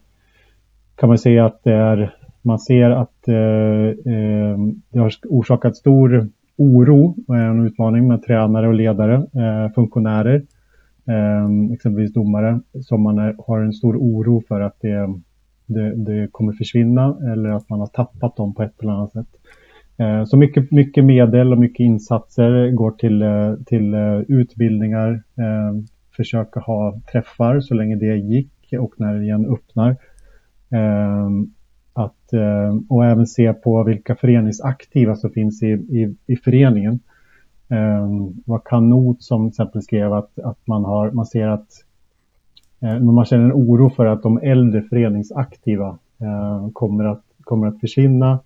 kan 1.00 1.10
man 1.10 1.18
se 1.18 1.40
att 1.40 1.64
det 1.64 1.74
är, 1.74 2.16
man 2.42 2.60
ser 2.60 2.90
att 2.90 3.28
eh, 3.28 4.14
eh, 4.14 4.58
det 4.90 5.00
har 5.00 5.12
orsakat 5.30 5.76
stor 5.76 6.30
oro 6.58 7.16
och 7.28 7.38
är 7.38 7.44
en 7.44 7.66
utmaning 7.66 8.08
med 8.08 8.24
tränare 8.24 8.68
och 8.68 8.74
ledare, 8.74 9.16
eh, 9.16 9.74
funktionärer 9.76 10.42
eh, 11.08 11.74
exempelvis 11.74 12.14
domare, 12.14 12.60
som 12.82 13.02
man 13.02 13.20
är, 13.20 13.36
har 13.48 13.60
en 13.60 13.74
stor 13.74 13.98
oro 13.98 14.44
för 14.48 14.62
att 14.62 14.78
det, 14.82 15.20
det, 15.66 15.96
det, 15.96 16.28
kommer 16.32 16.54
försvinna 16.54 17.18
eller 17.34 17.50
att 17.50 17.70
man 17.70 17.80
har 17.80 17.88
tappat 17.88 18.36
dem 18.36 18.54
på 18.54 18.64
ett 18.64 18.82
eller 18.82 18.92
annat 18.92 19.12
sätt. 19.12 19.28
Eh, 19.98 20.24
så 20.24 20.38
mycket, 20.38 20.72
mycket 20.72 21.06
medel 21.06 21.54
och 21.54 21.60
mycket 21.60 21.80
insatser 21.80 22.72
går 22.72 22.92
till, 22.92 23.22
eh, 23.22 23.54
till 23.66 23.94
eh, 23.94 24.20
utbildningar, 24.28 25.24
eh, 25.38 25.84
försöka 26.16 26.60
ha 26.60 27.00
träffar 27.12 27.60
så 27.60 27.74
länge 27.74 27.96
det 27.96 28.18
gick 28.18 28.74
och 28.80 28.94
när 28.98 29.14
det 29.14 29.24
igen 29.24 29.46
öppnar. 29.46 29.96
Ehm, 30.70 31.52
att, 31.94 32.34
eh, 32.34 32.78
och 32.90 33.06
även 33.06 33.28
se 33.28 33.54
på 33.54 33.84
vilka 33.84 34.16
föreningsaktiva 34.16 35.16
som 35.16 35.30
finns 35.30 35.64
i, 35.64 35.68
i, 35.68 36.16
i 36.28 36.36
föreningen. 36.36 37.00
Eh, 37.70 38.08
var 38.46 38.62
Kanot 38.66 39.24
som 39.24 39.42
till 39.42 39.54
exempel 39.54 39.82
skrev 39.82 40.14
att, 40.14 40.40
att 40.40 40.68
man, 40.68 40.86
har, 40.86 41.12
man 41.12 41.26
ser 41.26 41.48
att 41.48 41.68
eh, 42.80 43.00
man 43.00 43.26
känner 43.26 43.46
en 43.46 43.54
oro 43.54 43.90
för 43.90 44.06
att 44.06 44.24
de 44.24 44.38
äldre 44.38 44.82
föreningsaktiva 44.82 45.98
eh, 46.22 46.70
kommer, 46.74 47.06
att, 47.06 47.24
kommer 47.42 47.68
att 47.68 47.80
försvinna 47.80 48.40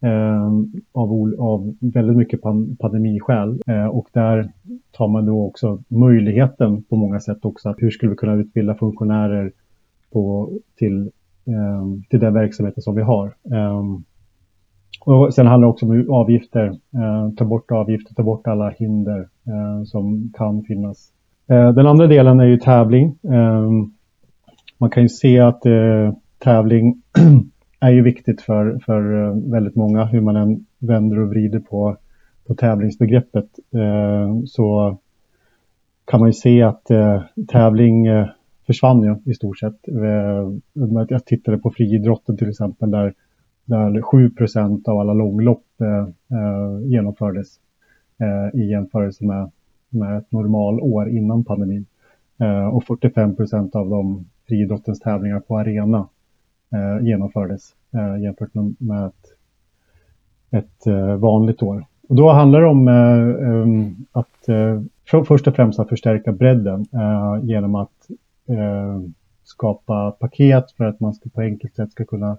eh, 0.00 0.52
av, 0.92 1.34
av 1.38 1.74
väldigt 1.80 2.16
mycket 2.16 2.40
pandemiskäl. 2.78 3.62
Eh, 3.66 3.86
och 3.86 4.08
där 4.12 4.52
tar 4.90 5.08
man 5.08 5.26
då 5.26 5.46
också 5.46 5.82
möjligheten 5.88 6.82
på 6.82 6.96
många 6.96 7.20
sätt 7.20 7.44
också 7.44 7.68
att 7.68 7.82
hur 7.82 7.90
skulle 7.90 8.10
vi 8.10 8.16
kunna 8.16 8.34
utbilda 8.34 8.74
funktionärer 8.74 9.52
på, 10.12 10.50
till, 10.76 11.10
Ehm, 11.48 12.02
till 12.10 12.20
den 12.20 12.34
verksamheten 12.34 12.82
som 12.82 12.94
vi 12.94 13.02
har. 13.02 13.26
Ehm, 13.26 14.04
och 15.00 15.34
sen 15.34 15.46
handlar 15.46 15.66
det 15.66 15.70
också 15.70 15.86
om 15.86 16.10
avgifter, 16.10 16.66
eh, 16.94 17.30
ta 17.36 17.44
bort 17.44 17.70
avgifter, 17.70 18.14
ta 18.14 18.22
bort 18.22 18.46
alla 18.46 18.70
hinder 18.70 19.28
eh, 19.46 19.84
som 19.84 20.32
kan 20.36 20.62
finnas. 20.62 21.12
Eh, 21.50 21.72
den 21.72 21.86
andra 21.86 22.06
delen 22.06 22.40
är 22.40 22.44
ju 22.44 22.56
tävling. 22.56 23.18
Eh, 23.22 23.70
man 24.78 24.90
kan 24.90 25.02
ju 25.02 25.08
se 25.08 25.38
att 25.38 25.66
eh, 25.66 26.12
tävling 26.38 27.02
är 27.80 27.90
ju 27.90 28.02
viktigt 28.02 28.40
för, 28.40 28.78
för 28.86 29.24
eh, 29.24 29.52
väldigt 29.52 29.76
många, 29.76 30.04
hur 30.04 30.20
man 30.20 30.36
än 30.36 30.66
vänder 30.78 31.18
och 31.18 31.28
vrider 31.28 31.60
på, 31.60 31.96
på 32.46 32.54
tävlingsbegreppet. 32.54 33.48
Ehm, 33.74 34.46
så 34.46 34.98
kan 36.04 36.20
man 36.20 36.28
ju 36.28 36.32
se 36.32 36.62
att 36.62 36.90
eh, 36.90 37.22
tävling 37.48 38.06
eh, 38.06 38.26
försvann 38.68 39.02
ju 39.02 39.32
i 39.32 39.34
stort 39.34 39.58
sett. 39.58 39.88
Eh, 39.88 40.52
jag 41.08 41.24
tittade 41.24 41.58
på 41.58 41.70
friidrotten 41.70 42.36
till 42.36 42.48
exempel 42.48 42.90
där 42.90 43.14
där 43.68 44.00
7% 44.00 44.88
av 44.88 44.98
alla 44.98 45.12
långlopp 45.12 45.64
eh, 45.80 46.38
eh, 46.38 46.80
genomfördes 46.84 47.48
eh, 48.18 48.60
i 48.60 48.70
jämförelse 48.70 49.24
med, 49.24 49.50
med 49.88 50.18
ett 50.18 50.32
normalår 50.32 51.08
innan 51.08 51.44
pandemin. 51.44 51.86
Eh, 52.38 52.66
och 52.66 52.82
45% 52.84 53.76
av 53.76 53.88
de 53.88 54.24
friidrottens 54.48 55.00
tävlingar 55.00 55.40
på 55.40 55.58
arena 55.58 56.08
genomfördes 57.00 57.74
jämfört 58.22 58.54
med, 58.54 58.74
med 58.78 59.06
ett, 59.06 59.24
ett 60.50 60.86
vanligt 61.18 61.62
år. 61.62 61.84
Och 62.08 62.16
då 62.16 62.32
handlar 62.32 62.60
det 62.60 62.66
om 62.66 62.88
att 64.12 64.46
för, 65.10 65.24
först 65.24 65.46
och 65.46 65.56
främst 65.56 65.78
att 65.78 65.88
förstärka 65.88 66.32
bredden 66.32 66.86
genom 67.42 67.74
att 67.74 68.10
Eh, 68.48 69.00
skapa 69.44 70.10
paket 70.10 70.72
för 70.72 70.84
att 70.84 71.00
man 71.00 71.14
ska, 71.14 71.30
på 71.30 71.40
enkelt 71.40 71.74
sätt 71.74 71.92
ska 71.92 72.04
kunna 72.04 72.38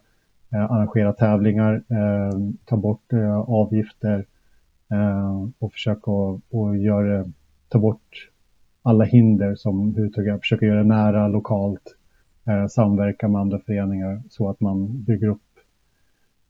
Eh, 0.53 0.71
arrangera 0.71 1.13
tävlingar, 1.13 1.73
eh, 1.89 2.39
ta 2.65 2.77
bort 2.77 3.13
eh, 3.13 3.39
avgifter 3.39 4.25
eh, 4.91 5.47
och 5.59 5.71
försöka 5.71 6.11
och 6.49 6.77
göra, 6.77 7.25
ta 7.69 7.79
bort 7.79 8.29
alla 8.81 9.03
hinder 9.05 9.55
som 9.55 9.95
huvudtaget 9.95 10.39
försöka 10.41 10.65
göra 10.65 10.77
det 10.77 10.87
nära, 10.87 11.27
lokalt, 11.27 11.95
eh, 12.47 12.67
samverka 12.67 13.27
med 13.27 13.41
andra 13.41 13.59
föreningar 13.59 14.21
så 14.29 14.49
att 14.49 14.59
man 14.59 15.03
bygger 15.03 15.27
upp, 15.27 15.59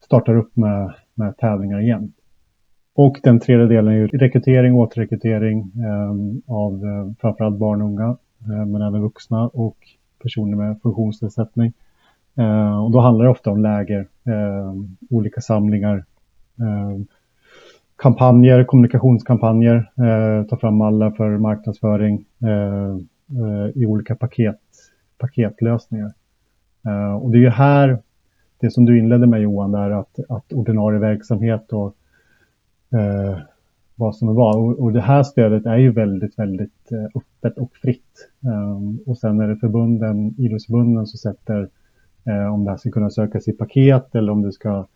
startar 0.04 0.36
upp 0.36 0.56
med, 0.56 0.94
med 1.14 1.38
tävlingar 1.38 1.80
igen. 1.82 2.14
Och 2.94 3.20
den 3.24 3.40
tredje 3.40 3.66
delen 3.66 3.94
är 3.94 3.98
ju 3.98 4.08
rekrytering, 4.08 4.74
återrekrytering 4.74 5.60
eh, 5.60 6.12
av 6.56 6.86
eh, 6.86 7.14
framförallt 7.22 7.58
barn 7.58 7.82
och 7.82 7.88
unga, 7.88 8.18
Eh, 8.46 8.66
men 8.66 8.82
även 8.82 9.02
vuxna 9.02 9.48
och 9.48 9.78
personer 10.24 10.58
med 10.58 10.82
funktionsnedsättning. 10.82 11.74
Eh, 12.38 12.84
och 12.84 12.92
då 12.92 13.00
handlar 13.00 13.26
det 13.26 13.32
ofta 13.32 13.52
om 13.52 13.62
läger, 13.62 14.08
eh, 14.26 14.74
olika 15.10 15.42
samlingar, 15.42 16.06
eh, 16.60 17.02
kampanjer, 17.96 18.64
kommunikationskampanjer, 18.64 19.76
eh, 19.76 20.48
ta 20.48 20.58
fram 20.58 20.76
mallar 20.76 21.12
för 21.12 21.38
marknadsföring 21.38 22.26
eh, 22.44 22.96
eh, 23.42 23.70
i 23.76 23.86
olika 23.86 24.16
paket, 24.16 24.60
paketlösningar. 25.18 26.14
Eh, 26.86 27.16
och 27.16 27.32
det 27.32 27.38
är 27.38 27.42
ju 27.42 27.50
här, 27.50 28.00
det 28.60 28.72
som 28.72 28.86
du 28.86 29.00
inledde 29.00 29.28
med 29.28 29.42
Johan, 29.42 29.72
där 29.72 29.92
att, 29.92 30.20
att 30.30 30.54
ordinarie 30.54 31.00
verksamhet 31.00 31.74
och 31.74 31.96
eh, 33.00 33.38
vad 34.00 34.16
som 34.16 34.30
är 34.30 34.34
vad. 34.34 34.56
Och, 34.56 34.80
och 34.80 34.94
det 34.94 35.02
här 35.02 35.24
stödet 35.24 35.66
är 35.66 35.78
ju 35.78 35.92
väldigt, 35.92 36.40
väldigt 36.40 36.92
eh, 36.92 37.04
öppet 37.04 37.58
och 37.58 37.76
fritt. 37.76 38.30
Ehm, 38.44 39.00
och 39.06 39.18
sen 39.18 39.40
är 39.40 39.48
det 39.48 39.56
förbunden, 39.56 40.36
idrottsförbunden 40.38 41.08
som 41.08 41.18
sätter 41.18 41.70
eh, 42.26 42.54
om 42.54 42.64
det 42.64 42.70
här 42.72 42.78
ska 42.78 42.92
kunna 42.92 43.10
sökas 43.10 43.48
i 43.48 43.52
paket 43.52 44.16
eller 44.16 44.32
om 44.32 44.42
det 44.42 44.52
ska 44.52 44.88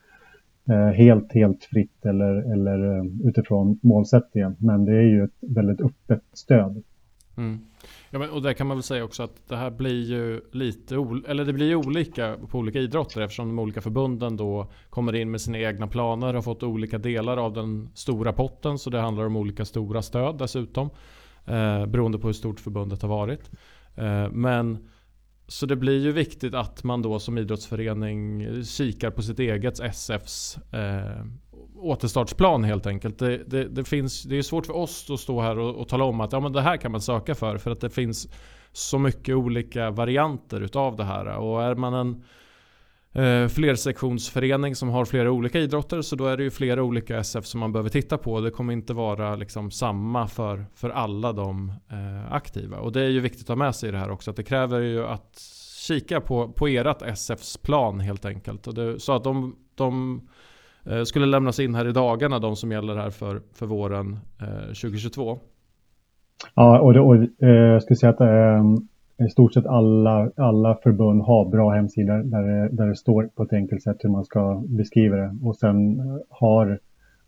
eh, 0.70 0.88
helt, 0.88 1.34
helt 1.34 1.64
fritt 1.64 2.06
eller, 2.06 2.52
eller 2.54 2.98
eh, 2.98 3.04
utifrån 3.24 3.80
målsättningen. 3.82 4.56
Men 4.60 4.86
det 4.86 4.96
är 4.96 5.02
ju 5.02 5.24
ett 5.24 5.38
väldigt 5.42 5.82
öppet 5.82 6.24
stöd. 6.34 6.84
Mm. 7.38 7.60
Ja, 8.10 8.20
men, 8.20 8.30
och 8.30 8.42
där 8.42 8.54
kan 8.54 8.68
man 8.68 8.78
väl 8.78 8.84
säga 8.84 9.04
också 9.04 9.24
att 9.24 9.48
det 9.48 9.56
här 9.56 9.72
blir 9.72 10.04
ju 10.04 10.42
lite 10.52 10.96
eller 11.28 11.46
det 11.46 11.54
blir 11.54 11.76
olika 11.76 12.38
på 12.50 12.58
olika 12.58 12.80
idrotter 12.80 13.22
eftersom 13.22 13.48
de 13.48 13.60
olika 13.60 13.82
förbunden 13.82 14.38
då 14.38 14.72
kommer 14.90 15.16
in 15.16 15.32
med 15.32 15.42
sina 15.42 15.60
egna 15.60 15.88
planer 15.88 16.28
och 16.28 16.34
har 16.34 16.42
fått 16.42 16.64
olika 16.64 16.98
delar 16.98 17.38
av 17.38 17.54
den 17.54 17.90
stora 17.94 18.34
potten. 18.34 18.80
Så 18.80 18.90
det 18.90 19.00
handlar 19.00 19.26
om 19.26 19.36
olika 19.36 19.66
stora 19.66 20.02
stöd 20.02 20.38
dessutom. 20.38 20.90
Eh, 21.46 21.86
beroende 21.86 22.20
på 22.20 22.28
hur 22.28 22.34
stort 22.34 22.60
förbundet 22.60 23.02
har 23.02 23.10
varit. 23.10 23.52
Eh, 23.96 24.30
men 24.32 24.90
så 25.48 25.66
det 25.66 25.76
blir 25.76 26.00
ju 26.00 26.12
viktigt 26.12 26.54
att 26.54 26.84
man 26.84 27.02
då 27.02 27.20
som 27.20 27.38
idrottsförening 27.38 28.48
kikar 28.64 29.12
på 29.12 29.22
sitt 29.22 29.40
eget 29.40 29.80
SFs 29.80 30.58
eh, 30.58 31.26
återstartsplan 31.84 32.64
helt 32.64 32.88
enkelt. 32.88 33.20
Det, 33.20 33.38
det, 33.38 33.64
det, 33.64 33.84
finns, 33.84 34.24
det 34.24 34.38
är 34.38 34.42
svårt 34.42 34.66
för 34.66 34.76
oss 34.76 35.10
att 35.10 35.20
stå 35.20 35.42
här 35.42 35.60
och, 35.60 35.76
och, 35.76 35.88
tala 35.88 36.04
om 36.04 36.22
att 36.22 36.32
ja, 36.32 36.40
men 36.40 36.54
det 36.54 36.62
här 36.62 36.78
kan 36.78 36.92
man 36.92 37.02
söka 37.02 37.36
för. 37.36 37.58
För 37.58 37.72
att 37.72 37.82
det 37.82 37.90
finns 37.90 38.28
så 38.72 39.00
mycket 39.00 39.36
olika 39.36 39.92
varianter 39.92 40.62
utav 40.62 40.96
det 40.96 41.04
här. 41.04 41.38
Och 41.38 41.64
är 41.64 41.76
man 41.76 41.94
en 41.94 42.24
eh, 43.24 43.48
flersektionsförening 43.48 44.76
som 44.76 44.90
har 44.90 45.06
flera 45.06 45.32
olika 45.32 45.60
idrotter 45.60 46.02
så 46.02 46.16
då 46.16 46.26
är 46.26 46.38
det 46.38 46.44
ju 46.44 46.52
flera 46.52 46.84
olika 46.84 47.18
SF 47.18 47.46
som 47.46 47.60
man 47.60 47.72
behöver 47.72 47.90
titta 47.90 48.18
på. 48.18 48.42
Det 48.42 48.52
kommer 48.52 48.74
inte 48.74 48.94
vara 48.94 49.36
liksom 49.36 49.72
samma 49.72 50.28
för, 50.28 50.66
för 50.76 50.90
alla 50.90 51.34
de 51.34 51.70
eh, 51.70 52.34
aktiva. 52.34 52.78
Och 52.78 52.92
det 52.92 53.02
är 53.02 53.10
ju 53.10 53.20
viktigt 53.20 53.44
att 53.44 53.48
ha 53.48 53.56
med 53.56 53.76
sig 53.76 53.90
i 53.90 53.92
det 53.92 53.98
här 53.98 54.12
också. 54.12 54.32
Att 54.32 54.38
det 54.38 54.44
kräver 54.44 54.80
ju 54.80 55.06
att 55.06 55.40
kika 55.88 56.22
på, 56.22 56.50
på 56.50 56.68
ert 56.68 57.02
SFs 57.02 57.58
plan 57.58 58.00
helt 58.00 58.26
enkelt. 58.26 58.68
Och 58.68 58.74
det, 58.74 59.00
så 59.00 59.14
att 59.14 59.24
de, 59.24 59.56
de 59.76 60.22
Eh, 60.86 61.04
skulle 61.04 61.26
lämnas 61.26 61.60
in 61.60 61.76
här 61.76 61.88
i 61.88 61.92
dagarna, 61.92 62.40
de 62.40 62.56
som 62.56 62.72
gäller 62.72 62.96
här 62.96 63.10
för, 63.10 63.42
för 63.54 63.66
våren 63.66 64.20
eh, 64.42 64.66
2022. 64.66 65.40
Ja, 66.56 66.80
och, 66.80 66.94
det, 66.94 67.00
och 67.00 67.16
eh, 67.16 67.50
jag 67.50 67.84
skulle 67.84 67.98
säga 67.98 68.10
att 68.10 68.22
eh, 68.22 69.26
i 69.26 69.30
stort 69.30 69.54
sett 69.54 69.66
alla, 69.66 70.32
alla 70.38 70.76
förbund 70.84 71.22
har 71.22 71.50
bra 71.50 71.70
hemsidor 71.70 72.24
där 72.24 72.42
det, 72.42 72.70
där 72.70 72.88
det 72.88 72.96
står 72.96 73.30
på 73.36 73.44
ett 73.44 73.54
enkelt 73.54 73.84
sätt 73.84 73.98
hur 74.00 74.10
man 74.10 74.26
ska 74.26 74.64
beskriva 74.68 75.16
det. 75.16 75.36
Och 75.44 75.56
sen 75.56 76.02
har 76.30 76.80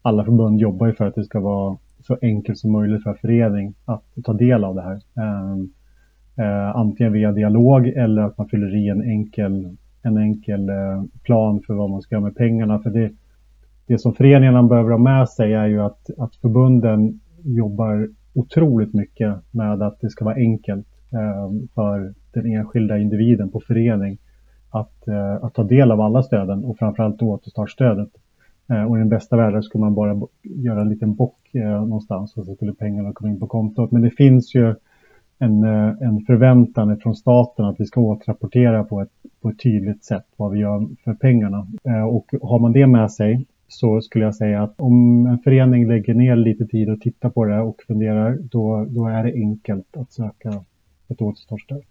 alla 0.01 0.25
förbund 0.25 0.59
jobbar 0.59 0.87
ju 0.87 0.93
för 0.93 1.05
att 1.05 1.15
det 1.15 1.23
ska 1.23 1.39
vara 1.39 1.77
så 2.03 2.17
enkelt 2.21 2.57
som 2.57 2.71
möjligt 2.71 3.03
för 3.03 3.13
förening 3.13 3.73
att 3.85 4.03
ta 4.23 4.33
del 4.33 4.63
av 4.63 4.75
det 4.75 4.81
här. 4.81 5.01
Ehm, 5.15 5.69
eh, 6.37 6.75
antingen 6.75 7.13
via 7.13 7.31
dialog 7.31 7.87
eller 7.87 8.21
att 8.21 8.37
man 8.37 8.49
fyller 8.49 8.75
i 8.75 8.89
en 8.89 9.01
enkel, 9.01 9.77
en 10.01 10.17
enkel 10.17 10.69
eh, 10.69 11.03
plan 11.23 11.61
för 11.67 11.73
vad 11.73 11.89
man 11.89 12.01
ska 12.01 12.15
göra 12.15 12.23
med 12.23 12.35
pengarna. 12.35 12.79
För 12.79 12.89
det, 12.89 13.11
det 13.87 13.97
som 13.97 14.13
föreningarna 14.13 14.63
behöver 14.63 14.91
ha 14.91 14.97
med 14.97 15.29
sig 15.29 15.53
är 15.53 15.67
ju 15.67 15.81
att, 15.81 16.09
att 16.17 16.35
förbunden 16.35 17.19
jobbar 17.43 18.09
otroligt 18.33 18.93
mycket 18.93 19.35
med 19.51 19.81
att 19.81 20.01
det 20.01 20.09
ska 20.09 20.25
vara 20.25 20.35
enkelt 20.35 20.87
eh, 21.13 21.67
för 21.75 22.13
den 22.33 22.45
enskilda 22.45 22.97
individen 22.97 23.51
på 23.51 23.59
förening 23.59 24.17
att, 24.69 25.07
eh, 25.07 25.43
att 25.43 25.53
ta 25.53 25.63
del 25.63 25.91
av 25.91 26.01
alla 26.01 26.23
stöden 26.23 26.65
och 26.65 26.77
framförallt 26.77 27.21
återstartsstödet. 27.21 28.09
Eh, 28.69 28.83
och 28.83 28.97
i 28.97 28.99
den 28.99 29.09
bästa 29.09 29.37
världen 29.37 29.63
skulle 29.63 29.83
man 29.83 29.95
bara 29.95 30.21
göra 30.43 30.81
en 30.81 30.89
liten 30.89 31.15
bock 31.15 31.55
eh, 31.55 31.85
någonstans 31.85 32.37
och 32.37 32.45
så 32.45 32.55
skulle 32.55 32.73
pengarna 32.73 33.13
komma 33.13 33.31
in 33.31 33.39
på 33.39 33.47
kontot. 33.47 33.91
Men 33.91 34.01
det 34.01 34.11
finns 34.11 34.55
ju 34.55 34.75
en, 35.39 35.63
eh, 35.63 35.93
en 36.01 36.21
förväntan 36.27 36.97
från 36.97 37.15
staten 37.15 37.65
att 37.65 37.79
vi 37.79 37.85
ska 37.85 38.01
återrapportera 38.01 38.83
på 38.83 39.01
ett, 39.01 39.11
på 39.41 39.49
ett 39.49 39.59
tydligt 39.59 40.03
sätt 40.03 40.25
vad 40.37 40.51
vi 40.51 40.59
gör 40.59 40.87
för 41.03 41.13
pengarna. 41.13 41.67
Eh, 41.83 42.03
och 42.03 42.33
har 42.41 42.59
man 42.59 42.71
det 42.71 42.87
med 42.87 43.11
sig 43.11 43.45
så 43.67 44.01
skulle 44.01 44.25
jag 44.25 44.35
säga 44.35 44.63
att 44.63 44.81
om 44.81 45.25
en 45.25 45.39
förening 45.39 45.87
lägger 45.87 46.13
ner 46.13 46.35
lite 46.35 46.65
tid 46.65 46.89
och 46.89 47.01
tittar 47.01 47.29
på 47.29 47.45
det 47.45 47.61
och 47.61 47.81
funderar, 47.87 48.37
då, 48.41 48.85
då 48.89 49.07
är 49.07 49.23
det 49.23 49.33
enkelt 49.33 49.97
att 49.97 50.11
söka 50.13 50.63
ett 51.09 51.21
återstartsstöd 51.21 51.83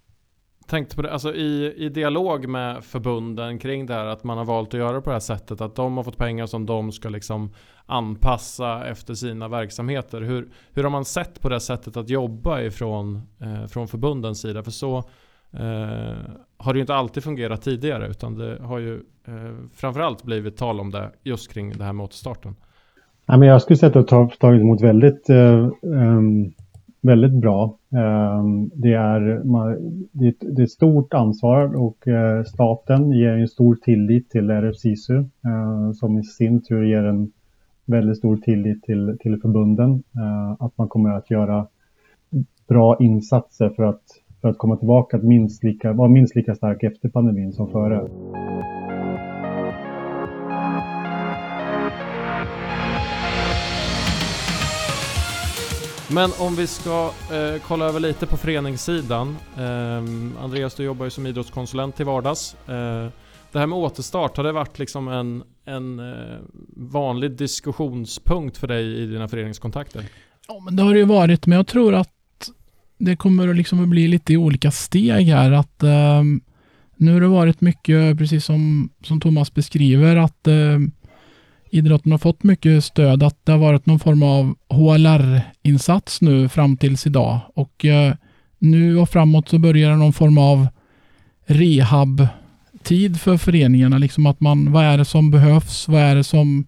tänkte 0.66 0.96
på 0.96 1.02
det, 1.02 1.12
alltså 1.12 1.34
i, 1.34 1.74
i 1.76 1.88
dialog 1.88 2.48
med 2.48 2.84
förbunden 2.84 3.58
kring 3.58 3.86
det 3.86 3.94
här 3.94 4.06
att 4.06 4.24
man 4.24 4.38
har 4.38 4.44
valt 4.44 4.68
att 4.68 4.80
göra 4.80 5.00
på 5.00 5.10
det 5.10 5.14
här 5.14 5.20
sättet 5.20 5.60
att 5.60 5.76
de 5.76 5.96
har 5.96 6.04
fått 6.04 6.18
pengar 6.18 6.46
som 6.46 6.66
de 6.66 6.92
ska 6.92 7.08
liksom 7.08 7.52
anpassa 7.86 8.86
efter 8.86 9.14
sina 9.14 9.48
verksamheter. 9.48 10.20
Hur, 10.20 10.48
hur 10.72 10.82
har 10.82 10.90
man 10.90 11.04
sett 11.04 11.40
på 11.40 11.48
det 11.48 11.60
sättet 11.60 11.96
att 11.96 12.08
jobba 12.08 12.60
ifrån 12.60 13.22
eh, 13.40 13.66
från 13.66 13.88
förbundens 13.88 14.40
sida? 14.40 14.62
För 14.62 14.70
så 14.70 14.98
eh, 15.52 16.18
har 16.64 16.72
det 16.72 16.76
ju 16.76 16.80
inte 16.80 16.94
alltid 16.94 17.24
fungerat 17.24 17.62
tidigare 17.62 18.08
utan 18.08 18.34
det 18.34 18.58
har 18.62 18.78
ju 18.78 18.94
eh, 19.26 19.54
framförallt 19.74 20.22
blivit 20.22 20.56
tal 20.56 20.80
om 20.80 20.90
det 20.90 21.10
just 21.22 21.52
kring 21.52 21.72
det 21.78 21.84
här 21.84 21.92
med 21.92 22.04
återstarten. 22.04 22.56
Ja, 23.26 23.36
men 23.36 23.48
jag 23.48 23.62
skulle 23.62 23.76
säga 23.76 23.98
att 23.98 24.08
det 24.08 24.16
har 24.16 24.28
tagit 24.28 24.60
emot 24.60 24.82
väldigt 24.82 25.30
eh, 25.30 25.68
väldigt 27.04 27.32
bra. 27.32 27.78
Eh, 27.92 28.44
det 28.74 28.92
är, 28.92 29.20
det 30.40 30.62
är 30.62 30.64
ett 30.64 30.70
stort 30.70 31.14
ansvar 31.14 31.76
och 31.76 32.08
eh, 32.08 32.44
staten 32.44 33.10
ger 33.10 33.32
en 33.32 33.48
stor 33.48 33.74
tillit 33.74 34.30
till 34.30 34.50
RF 34.50 34.76
SISU 34.76 35.16
eh, 35.18 35.92
som 35.92 36.18
i 36.18 36.22
sin 36.22 36.62
tur 36.62 36.84
ger 36.84 37.04
en 37.04 37.32
väldigt 37.84 38.18
stor 38.18 38.36
tillit 38.36 38.82
till, 38.82 39.18
till 39.20 39.40
förbunden. 39.40 40.02
Eh, 40.16 40.64
att 40.64 40.78
man 40.78 40.88
kommer 40.88 41.10
att 41.10 41.30
göra 41.30 41.66
bra 42.68 42.96
insatser 43.00 43.68
för 43.68 43.82
att, 43.82 44.02
för 44.44 44.48
att 44.48 44.58
komma 44.58 44.76
tillbaka 44.76 45.16
att 45.16 45.22
minst 45.22 45.64
lika, 45.64 45.92
vara 45.92 46.08
minst 46.08 46.36
lika 46.36 46.54
stark 46.54 46.82
efter 46.82 47.08
pandemin 47.08 47.52
som 47.52 47.70
före. 47.70 48.08
Men 56.14 56.30
om 56.38 56.54
vi 56.56 56.66
ska 56.66 57.10
eh, 57.32 57.62
kolla 57.66 57.84
över 57.84 58.00
lite 58.00 58.26
på 58.26 58.36
föreningssidan. 58.36 59.36
Eh, 59.56 60.44
Andreas, 60.44 60.74
du 60.74 60.84
jobbar 60.84 61.04
ju 61.04 61.10
som 61.10 61.26
idrottskonsulent 61.26 61.96
till 61.96 62.06
vardags. 62.06 62.56
Eh, 62.68 63.08
det 63.52 63.58
här 63.58 63.66
med 63.66 63.78
återstart, 63.78 64.36
har 64.36 64.44
det 64.44 64.52
varit 64.52 64.78
liksom 64.78 65.08
en, 65.08 65.42
en 65.64 65.98
eh, 65.98 66.38
vanlig 66.76 67.30
diskussionspunkt 67.30 68.56
för 68.56 68.66
dig 68.66 69.02
i 69.02 69.06
dina 69.06 69.28
föreningskontakter? 69.28 70.04
Ja, 70.48 70.60
men 70.64 70.76
det 70.76 70.82
har 70.82 70.92
det 70.92 70.98
ju 70.98 71.04
varit, 71.04 71.46
men 71.46 71.56
jag 71.56 71.66
tror 71.66 71.94
att 71.94 72.13
det 72.98 73.16
kommer 73.16 73.48
att 73.48 73.56
liksom 73.56 73.90
bli 73.90 74.08
lite 74.08 74.32
i 74.32 74.36
olika 74.36 74.70
steg 74.70 75.26
här. 75.26 75.52
Att, 75.52 75.82
eh, 75.82 76.22
nu 76.96 77.12
har 77.12 77.20
det 77.20 77.26
varit 77.26 77.60
mycket, 77.60 78.18
precis 78.18 78.44
som, 78.44 78.90
som 79.02 79.20
Thomas 79.20 79.54
beskriver, 79.54 80.16
att 80.16 80.46
eh, 80.46 80.78
idrotten 81.70 82.12
har 82.12 82.18
fått 82.18 82.42
mycket 82.42 82.84
stöd, 82.84 83.22
att 83.22 83.46
det 83.46 83.52
har 83.52 83.58
varit 83.58 83.86
någon 83.86 83.98
form 83.98 84.22
av 84.22 84.54
HLR-insats 84.68 86.20
nu 86.20 86.48
fram 86.48 86.76
tills 86.76 87.06
idag. 87.06 87.40
Och 87.54 87.84
eh, 87.84 88.14
nu 88.58 88.98
och 88.98 89.08
framåt 89.08 89.48
så 89.48 89.58
börjar 89.58 89.90
det 89.90 89.96
någon 89.96 90.12
form 90.12 90.38
av 90.38 90.66
rehab-tid 91.46 93.20
för 93.20 93.36
föreningarna. 93.36 93.98
Liksom 93.98 94.26
att 94.26 94.40
man, 94.40 94.72
vad 94.72 94.84
är 94.84 94.98
det 94.98 95.04
som 95.04 95.30
behövs? 95.30 95.88
Vad 95.88 96.00
är 96.00 96.14
det 96.14 96.24
som 96.24 96.66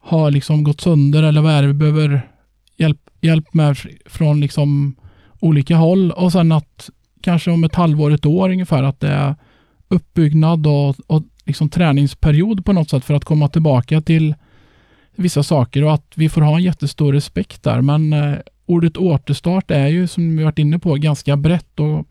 har 0.00 0.30
liksom 0.30 0.64
gått 0.64 0.80
sönder 0.80 1.22
eller 1.22 1.40
vad 1.40 1.52
är 1.52 1.62
det 1.62 1.68
vi 1.68 1.74
behöver 1.74 2.28
hjälp, 2.76 3.00
hjälp 3.20 3.54
med 3.54 3.76
från 4.06 4.40
liksom 4.40 4.94
olika 5.40 5.76
håll? 5.76 6.12
Och 6.12 6.32
sen 6.32 6.52
att 6.52 6.90
kanske 7.20 7.50
om 7.50 7.64
ett 7.64 7.74
halvår, 7.74 8.10
ett 8.10 8.26
år 8.26 8.50
ungefär, 8.50 8.82
att 8.82 9.00
det 9.00 9.08
är 9.08 9.34
uppbyggnad 9.88 10.66
och, 10.66 10.96
och 11.06 11.22
liksom 11.44 11.68
träningsperiod 11.68 12.64
på 12.64 12.72
något 12.72 12.90
sätt 12.90 13.04
för 13.04 13.14
att 13.14 13.24
komma 13.24 13.48
tillbaka 13.48 14.00
till 14.00 14.34
vissa 15.16 15.42
saker 15.42 15.84
och 15.84 15.94
att 15.94 16.12
vi 16.14 16.28
får 16.28 16.40
ha 16.40 16.56
en 16.56 16.62
jättestor 16.62 17.12
respekt 17.12 17.62
där. 17.62 17.80
Men 17.80 18.12
eh, 18.12 18.34
ordet 18.66 18.96
återstart 18.96 19.70
är 19.70 19.86
ju 19.86 20.06
som 20.06 20.36
vi 20.36 20.44
varit 20.44 20.58
inne 20.58 20.78
på 20.78 20.94
ganska 20.94 21.36
brett 21.36 21.80
och 21.80 22.06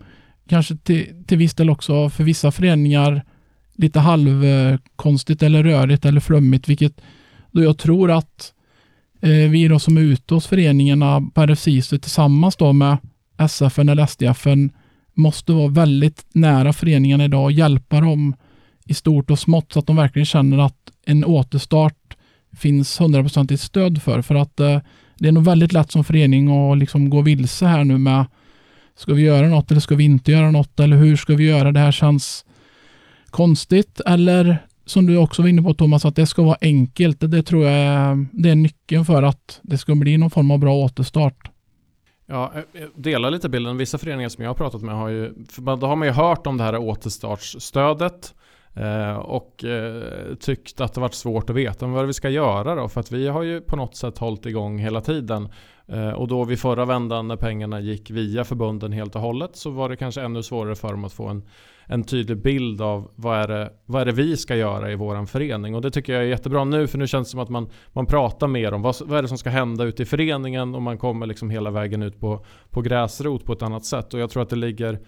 kanske 0.49 0.75
till, 0.75 1.23
till 1.27 1.37
viss 1.37 1.53
del 1.53 1.69
också 1.69 2.09
för 2.09 2.23
vissa 2.23 2.51
föreningar 2.51 3.25
lite 3.73 3.99
halvkonstigt 3.99 5.43
eller 5.43 5.63
rörigt 5.63 6.05
eller 6.05 6.19
flummigt, 6.19 6.69
vilket 6.69 7.01
då 7.51 7.63
jag 7.63 7.77
tror 7.77 8.11
att 8.11 8.53
eh, 9.21 9.29
vi 9.29 9.67
då 9.67 9.79
som 9.79 9.97
är 9.97 10.01
ute 10.01 10.33
hos 10.33 10.47
föreningarna 10.47 11.29
på 11.33 11.41
RFSISU 11.41 11.97
tillsammans 11.97 12.55
då 12.55 12.73
med 12.73 12.97
SFN 13.47 13.89
eller 13.89 14.05
SDFN 14.05 14.69
måste 15.13 15.51
vara 15.51 15.67
väldigt 15.67 16.25
nära 16.33 16.73
föreningarna 16.73 17.25
idag 17.25 17.43
och 17.43 17.51
hjälpa 17.51 18.01
dem 18.01 18.35
i 18.85 18.93
stort 18.93 19.31
och 19.31 19.39
smått 19.39 19.73
så 19.73 19.79
att 19.79 19.87
de 19.87 19.95
verkligen 19.95 20.25
känner 20.25 20.57
att 20.57 20.91
en 21.05 21.25
återstart 21.25 22.17
finns 22.57 22.99
hundraprocentigt 22.99 23.61
stöd 23.61 24.01
för. 24.01 24.21
För 24.21 24.35
att 24.35 24.59
eh, 24.59 24.79
det 25.17 25.27
är 25.27 25.31
nog 25.31 25.45
väldigt 25.45 25.73
lätt 25.73 25.91
som 25.91 26.03
förening 26.03 26.49
att 26.49 26.77
liksom 26.77 27.09
gå 27.09 27.21
vilse 27.21 27.65
här 27.65 27.83
nu 27.83 27.97
med 27.97 28.25
Ska 28.95 29.13
vi 29.13 29.21
göra 29.21 29.47
något 29.47 29.71
eller 29.71 29.81
ska 29.81 29.95
vi 29.95 30.03
inte 30.03 30.31
göra 30.31 30.51
något 30.51 30.79
eller 30.79 30.97
hur 30.97 31.15
ska 31.15 31.35
vi 31.35 31.47
göra? 31.47 31.71
Det 31.71 31.79
här 31.79 31.91
känns 31.91 32.45
konstigt 33.29 34.01
eller 34.05 34.57
som 34.85 35.05
du 35.05 35.17
också 35.17 35.41
var 35.41 35.49
inne 35.49 35.61
på 35.61 35.73
Thomas, 35.73 36.05
att 36.05 36.15
det 36.15 36.27
ska 36.27 36.43
vara 36.43 36.57
enkelt. 36.61 37.17
Det 37.19 37.43
tror 37.43 37.65
jag 37.65 37.73
är, 37.73 38.25
det 38.31 38.49
är 38.49 38.55
nyckeln 38.55 39.05
för 39.05 39.23
att 39.23 39.59
det 39.61 39.77
ska 39.77 39.95
bli 39.95 40.17
någon 40.17 40.29
form 40.29 40.51
av 40.51 40.59
bra 40.59 40.75
återstart. 40.75 41.49
Ja, 42.29 42.51
eh, 42.55 42.59
eh, 42.59 42.65
jag 42.81 42.89
delar 42.95 43.31
lite 43.31 43.49
bilden. 43.49 43.77
Vissa 43.77 43.97
föreningar 43.97 44.29
som 44.29 44.43
jag 44.43 44.49
har 44.49 44.55
pratat 44.55 44.81
med 44.81 44.95
har 44.95 45.09
ju, 45.09 45.33
då 45.57 45.87
har 45.87 45.95
man 45.95 46.07
ju 46.07 46.13
hört 46.13 46.47
om 46.47 46.57
det 46.57 46.63
här 46.63 46.77
återstartsstödet 46.77 48.33
eh, 48.73 49.15
och 49.15 49.65
tyckt 50.39 50.81
att 50.81 50.93
det 50.93 51.01
varit 51.01 51.13
svårt 51.13 51.49
att 51.49 51.55
veta 51.55 51.87
vad 51.87 52.07
vi 52.07 52.13
ska 52.13 52.29
göra 52.29 52.75
då. 52.75 52.89
För 52.89 52.99
att 52.99 53.11
vi 53.11 53.27
har 53.27 53.43
ju 53.43 53.61
på 53.61 53.75
något 53.75 53.95
sätt 53.95 54.17
hållit 54.17 54.45
igång 54.45 54.79
hela 54.79 55.01
tiden. 55.01 55.49
Eh, 55.91 56.11
och 56.11 56.27
då 56.27 56.43
vid 56.43 56.59
förra 56.59 56.85
vändan 56.85 57.27
när 57.27 57.35
pengarna 57.35 57.79
gick 57.79 58.11
via 58.11 58.43
förbunden 58.43 58.91
helt 58.91 59.15
och 59.15 59.21
hållet 59.21 59.55
så 59.55 59.69
var 59.69 59.89
det 59.89 59.95
kanske 59.95 60.21
ännu 60.21 60.43
svårare 60.43 60.75
för 60.75 60.87
dem 60.87 61.05
att 61.05 61.13
få 61.13 61.27
en, 61.27 61.43
en 61.85 62.03
tydlig 62.03 62.37
bild 62.37 62.81
av 62.81 63.11
vad 63.15 63.37
är, 63.37 63.47
det, 63.47 63.71
vad 63.85 64.01
är 64.01 64.05
det 64.05 64.11
vi 64.11 64.37
ska 64.37 64.55
göra 64.55 64.91
i 64.91 64.95
våran 64.95 65.27
förening. 65.27 65.75
Och 65.75 65.81
det 65.81 65.91
tycker 65.91 66.13
jag 66.13 66.21
är 66.21 66.27
jättebra 66.27 66.63
nu 66.63 66.87
för 66.87 66.97
nu 66.97 67.07
känns 67.07 67.27
det 67.27 67.31
som 67.31 67.39
att 67.39 67.49
man, 67.49 67.69
man 67.93 68.05
pratar 68.05 68.47
mer 68.47 68.73
om 68.73 68.81
vad, 68.81 68.95
vad 69.05 69.17
är 69.17 69.21
det 69.21 69.27
som 69.27 69.37
ska 69.37 69.49
hända 69.49 69.83
ute 69.83 70.03
i 70.03 70.05
föreningen 70.05 70.75
och 70.75 70.81
man 70.81 70.97
kommer 70.97 71.25
liksom 71.25 71.49
hela 71.49 71.71
vägen 71.71 72.03
ut 72.03 72.19
på, 72.19 72.45
på 72.69 72.81
gräsrot 72.81 73.45
på 73.45 73.53
ett 73.53 73.61
annat 73.61 73.85
sätt. 73.85 74.13
Och 74.13 74.19
jag 74.19 74.29
tror 74.29 74.43
att 74.43 74.49
det 74.49 74.55
ligger 74.55 74.99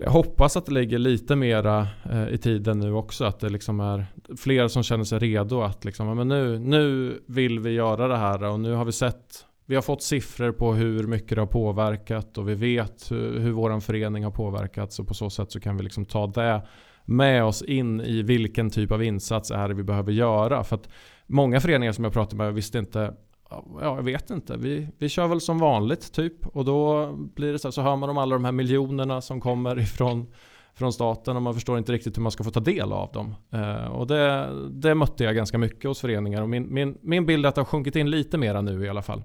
jag 0.00 0.10
hoppas 0.10 0.56
att 0.56 0.66
det 0.66 0.72
ligger 0.72 0.98
lite 0.98 1.36
mera 1.36 1.86
eh, 2.10 2.28
i 2.28 2.38
tiden 2.38 2.78
nu 2.78 2.92
också. 2.92 3.24
Att 3.24 3.40
det 3.40 3.48
liksom 3.48 3.80
är 3.80 4.06
fler 4.36 4.68
som 4.68 4.82
känner 4.82 5.04
sig 5.04 5.18
redo 5.18 5.62
att 5.62 5.84
liksom, 5.84 6.16
men 6.16 6.28
nu, 6.28 6.58
nu 6.58 7.18
vill 7.26 7.60
vi 7.60 7.70
göra 7.70 8.08
det 8.08 8.16
här 8.16 8.44
och 8.44 8.60
nu 8.60 8.72
har 8.72 8.84
vi 8.84 8.92
sett 8.92 9.44
vi 9.68 9.74
har 9.74 9.82
fått 9.82 10.02
siffror 10.02 10.52
på 10.52 10.74
hur 10.74 11.06
mycket 11.06 11.34
det 11.34 11.40
har 11.40 11.46
påverkat 11.46 12.38
och 12.38 12.48
vi 12.48 12.54
vet 12.54 13.10
hur, 13.10 13.38
hur 13.38 13.50
vår 13.50 13.80
förening 13.80 14.24
har 14.24 14.30
påverkats 14.30 14.98
och 14.98 15.08
på 15.08 15.14
så 15.14 15.30
sätt 15.30 15.52
så 15.52 15.60
kan 15.60 15.76
vi 15.76 15.82
liksom 15.82 16.04
ta 16.04 16.26
det 16.26 16.62
med 17.04 17.44
oss 17.44 17.62
in 17.62 18.00
i 18.00 18.22
vilken 18.22 18.70
typ 18.70 18.92
av 18.92 19.02
insats 19.02 19.50
är 19.50 19.68
det 19.68 19.74
vi 19.74 19.82
behöver 19.82 20.12
göra. 20.12 20.64
För 20.64 20.76
att 20.76 20.88
många 21.26 21.60
föreningar 21.60 21.92
som 21.92 22.04
jag 22.04 22.12
pratade 22.12 22.36
med 22.36 22.54
visste 22.54 22.78
inte 22.78 23.14
Ja, 23.50 23.96
jag 23.96 24.02
vet 24.02 24.30
inte. 24.30 24.56
Vi, 24.56 24.88
vi 24.98 25.08
kör 25.08 25.26
väl 25.26 25.40
som 25.40 25.58
vanligt 25.58 26.12
typ. 26.12 26.46
Och 26.46 26.64
då 26.64 27.12
blir 27.12 27.52
det 27.52 27.58
så 27.58 27.68
här, 27.68 27.72
så 27.72 27.82
hör 27.82 27.96
man 27.96 28.10
om 28.10 28.18
alla 28.18 28.36
de 28.36 28.44
här 28.44 28.52
miljonerna 28.52 29.20
som 29.20 29.40
kommer 29.40 29.78
ifrån 29.78 30.26
från 30.74 30.92
staten 30.92 31.36
och 31.36 31.42
man 31.42 31.54
förstår 31.54 31.78
inte 31.78 31.92
riktigt 31.92 32.16
hur 32.16 32.22
man 32.22 32.32
ska 32.32 32.44
få 32.44 32.50
ta 32.50 32.60
del 32.60 32.92
av 32.92 33.12
dem. 33.12 33.34
Eh, 33.52 33.86
och 33.86 34.06
det, 34.06 34.48
det 34.70 34.94
mötte 34.94 35.24
jag 35.24 35.34
ganska 35.34 35.58
mycket 35.58 35.84
hos 35.84 36.00
föreningar 36.00 36.42
och 36.42 36.48
min, 36.48 36.74
min, 36.74 36.98
min 37.00 37.26
bild 37.26 37.44
är 37.44 37.48
att 37.48 37.54
det 37.54 37.60
har 37.60 37.66
sjunkit 37.66 37.96
in 37.96 38.10
lite 38.10 38.38
mera 38.38 38.60
nu 38.60 38.84
i 38.84 38.88
alla 38.88 39.02
fall. 39.02 39.22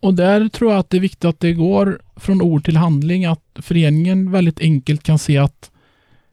Och 0.00 0.14
där 0.14 0.48
tror 0.48 0.70
jag 0.70 0.78
att 0.78 0.90
det 0.90 0.96
är 0.96 1.00
viktigt 1.00 1.24
att 1.24 1.40
det 1.40 1.52
går 1.52 2.02
från 2.16 2.42
ord 2.42 2.64
till 2.64 2.76
handling, 2.76 3.24
att 3.24 3.44
föreningen 3.54 4.30
väldigt 4.30 4.60
enkelt 4.60 5.02
kan 5.02 5.18
se 5.18 5.38
att 5.38 5.70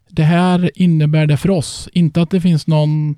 det 0.09 0.23
här 0.23 0.71
innebär 0.75 1.27
det 1.27 1.37
för 1.37 1.49
oss. 1.49 1.89
Inte 1.93 2.21
att 2.21 2.29
det 2.29 2.41
finns 2.41 2.67
någon 2.67 3.15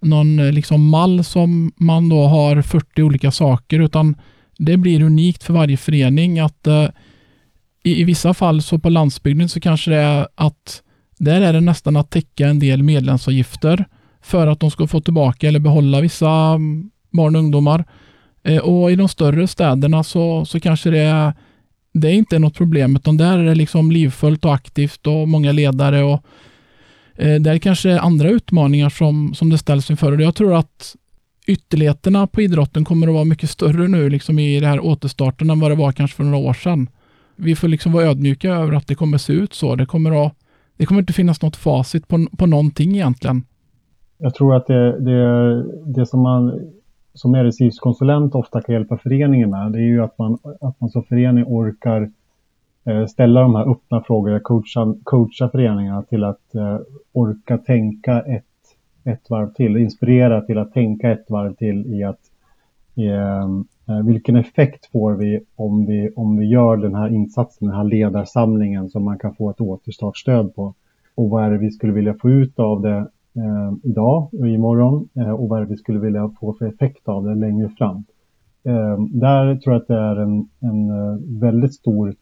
någon 0.00 0.38
eh, 0.38 0.52
liksom 0.52 0.88
mall 0.88 1.24
som 1.24 1.72
man 1.76 2.08
då 2.08 2.26
har 2.26 2.62
40 2.62 3.02
olika 3.02 3.30
saker 3.30 3.80
utan 3.80 4.16
det 4.58 4.76
blir 4.76 5.02
unikt 5.02 5.44
för 5.44 5.52
varje 5.52 5.76
förening 5.76 6.38
att 6.38 6.66
eh, 6.66 6.88
i, 7.82 8.00
i, 8.00 8.04
vissa 8.04 8.34
fall 8.34 8.62
så 8.62 8.78
på 8.78 8.88
landsbygden 8.88 9.48
så 9.48 9.60
kanske 9.60 9.90
det 9.90 9.96
är 9.96 10.28
att 10.34 10.82
där 11.18 11.40
är 11.40 11.52
det 11.52 11.60
nästan 11.60 11.96
att 11.96 12.10
täcka 12.10 12.48
en 12.48 12.58
del 12.58 12.82
medlemsavgifter 12.82 13.84
för 14.22 14.46
att 14.46 14.60
de 14.60 14.70
ska 14.70 14.86
få 14.86 15.00
tillbaka 15.00 15.48
eller 15.48 15.60
behålla 15.60 16.00
vissa 16.00 16.30
mm, 16.30 16.90
barn 17.10 17.36
och 17.36 17.42
ungdomar. 17.42 17.84
Eh, 18.42 18.58
och 18.58 18.92
i 18.92 18.96
de 18.96 19.08
större 19.08 19.46
städerna 19.46 20.04
så, 20.04 20.44
så 20.44 20.60
kanske 20.60 20.90
det 20.90 20.98
är 20.98 21.32
det 21.92 22.08
är 22.08 22.14
inte 22.14 22.38
något 22.38 22.54
problem, 22.54 22.96
utan 22.96 23.16
där 23.16 23.38
är 23.38 23.44
det 23.44 23.54
liksom 23.54 23.92
livfullt 23.92 24.44
och 24.44 24.54
aktivt 24.54 25.06
och 25.06 25.28
många 25.28 25.52
ledare 25.52 26.02
och 26.02 26.24
eh, 27.16 27.40
där 27.40 27.86
är 27.86 27.98
andra 27.98 28.28
utmaningar 28.28 28.88
som, 28.88 29.34
som 29.34 29.50
det 29.50 29.58
ställs 29.58 29.90
inför. 29.90 30.12
Och 30.12 30.20
jag 30.20 30.34
tror 30.34 30.54
att 30.54 30.96
ytterligheterna 31.46 32.26
på 32.26 32.42
idrotten 32.42 32.84
kommer 32.84 33.08
att 33.08 33.14
vara 33.14 33.24
mycket 33.24 33.50
större 33.50 33.88
nu 33.88 34.10
liksom 34.10 34.38
i 34.38 34.60
det 34.60 34.66
här 34.66 34.84
återstarten 34.84 35.50
än 35.50 35.60
vad 35.60 35.70
det 35.70 35.74
var 35.74 35.92
kanske 35.92 36.16
för 36.16 36.24
några 36.24 36.48
år 36.48 36.52
sedan. 36.52 36.88
Vi 37.36 37.56
får 37.56 37.68
liksom 37.68 37.92
vara 37.92 38.04
ödmjuka 38.04 38.50
över 38.50 38.72
att 38.72 38.86
det 38.86 38.94
kommer 38.94 39.18
se 39.18 39.32
ut 39.32 39.54
så. 39.54 39.76
Det 39.76 39.86
kommer, 39.86 40.26
att, 40.26 40.34
det 40.76 40.86
kommer 40.86 41.00
inte 41.00 41.12
finnas 41.12 41.42
något 41.42 41.56
facit 41.56 42.08
på, 42.08 42.26
på 42.38 42.46
någonting 42.46 42.94
egentligen. 42.94 43.42
Jag 44.18 44.34
tror 44.34 44.56
att 44.56 44.66
det, 44.66 45.04
det, 45.04 45.62
det 45.92 46.06
som 46.06 46.22
man 46.22 46.52
som 47.14 47.36
RSIS-konsulent 47.36 48.34
ofta 48.34 48.60
kan 48.60 48.72
hjälpa 48.72 48.98
föreningen 48.98 49.50
med, 49.50 49.72
det 49.72 49.78
är 49.78 49.82
ju 49.82 50.02
att 50.02 50.18
man, 50.18 50.38
att 50.60 50.80
man 50.80 50.90
som 50.90 51.02
förening 51.02 51.44
orkar 51.44 52.10
eh, 52.84 53.06
ställa 53.06 53.40
de 53.40 53.54
här 53.54 53.70
öppna 53.70 54.02
frågorna, 54.02 54.40
coacha, 54.40 54.94
coacha 55.02 55.48
föreningarna 55.48 56.02
till 56.02 56.24
att 56.24 56.54
eh, 56.54 56.78
orka 57.12 57.58
tänka 57.58 58.20
ett, 58.20 58.44
ett 59.04 59.30
varv 59.30 59.52
till, 59.52 59.76
inspirera 59.76 60.40
till 60.40 60.58
att 60.58 60.72
tänka 60.72 61.10
ett 61.10 61.30
varv 61.30 61.54
till 61.54 61.86
i 61.86 62.04
att 62.04 62.20
eh, 62.96 63.44
eh, 63.88 64.04
vilken 64.04 64.36
effekt 64.36 64.86
får 64.86 65.12
vi 65.12 65.40
om, 65.56 65.86
vi 65.86 66.10
om 66.16 66.36
vi 66.36 66.46
gör 66.46 66.76
den 66.76 66.94
här 66.94 67.08
insatsen, 67.08 67.68
den 67.68 67.76
här 67.76 67.84
ledarsamlingen 67.84 68.90
som 68.90 69.04
man 69.04 69.18
kan 69.18 69.34
få 69.34 69.50
ett 69.50 69.60
återstartsstöd 69.60 70.54
på. 70.54 70.74
Och 71.14 71.30
vad 71.30 71.44
är 71.44 71.50
det 71.50 71.58
vi 71.58 71.70
skulle 71.70 71.92
vilja 71.92 72.14
få 72.14 72.30
ut 72.30 72.58
av 72.58 72.82
det 72.82 73.06
eh, 73.40 73.90
idag 73.90 74.28
och 74.32 74.48
imorgon 74.48 75.08
eh, 75.14 75.30
och 75.30 75.48
vad 75.48 75.68
vi 75.68 75.76
skulle 75.76 75.98
vilja 75.98 76.30
få 76.40 76.52
för 76.52 76.66
effekt 76.66 77.08
av 77.08 77.24
det 77.24 77.34
längre 77.34 77.68
fram. 77.68 78.04
Eh, 78.64 78.98
där 79.00 79.56
tror 79.56 79.74
jag 79.74 79.82
att 79.82 79.88
det 79.88 79.98
är 79.98 80.16
en, 80.16 80.48
en 80.60 80.90
eh, 80.90 81.40
väldigt 81.40 81.74
stor 81.74 82.14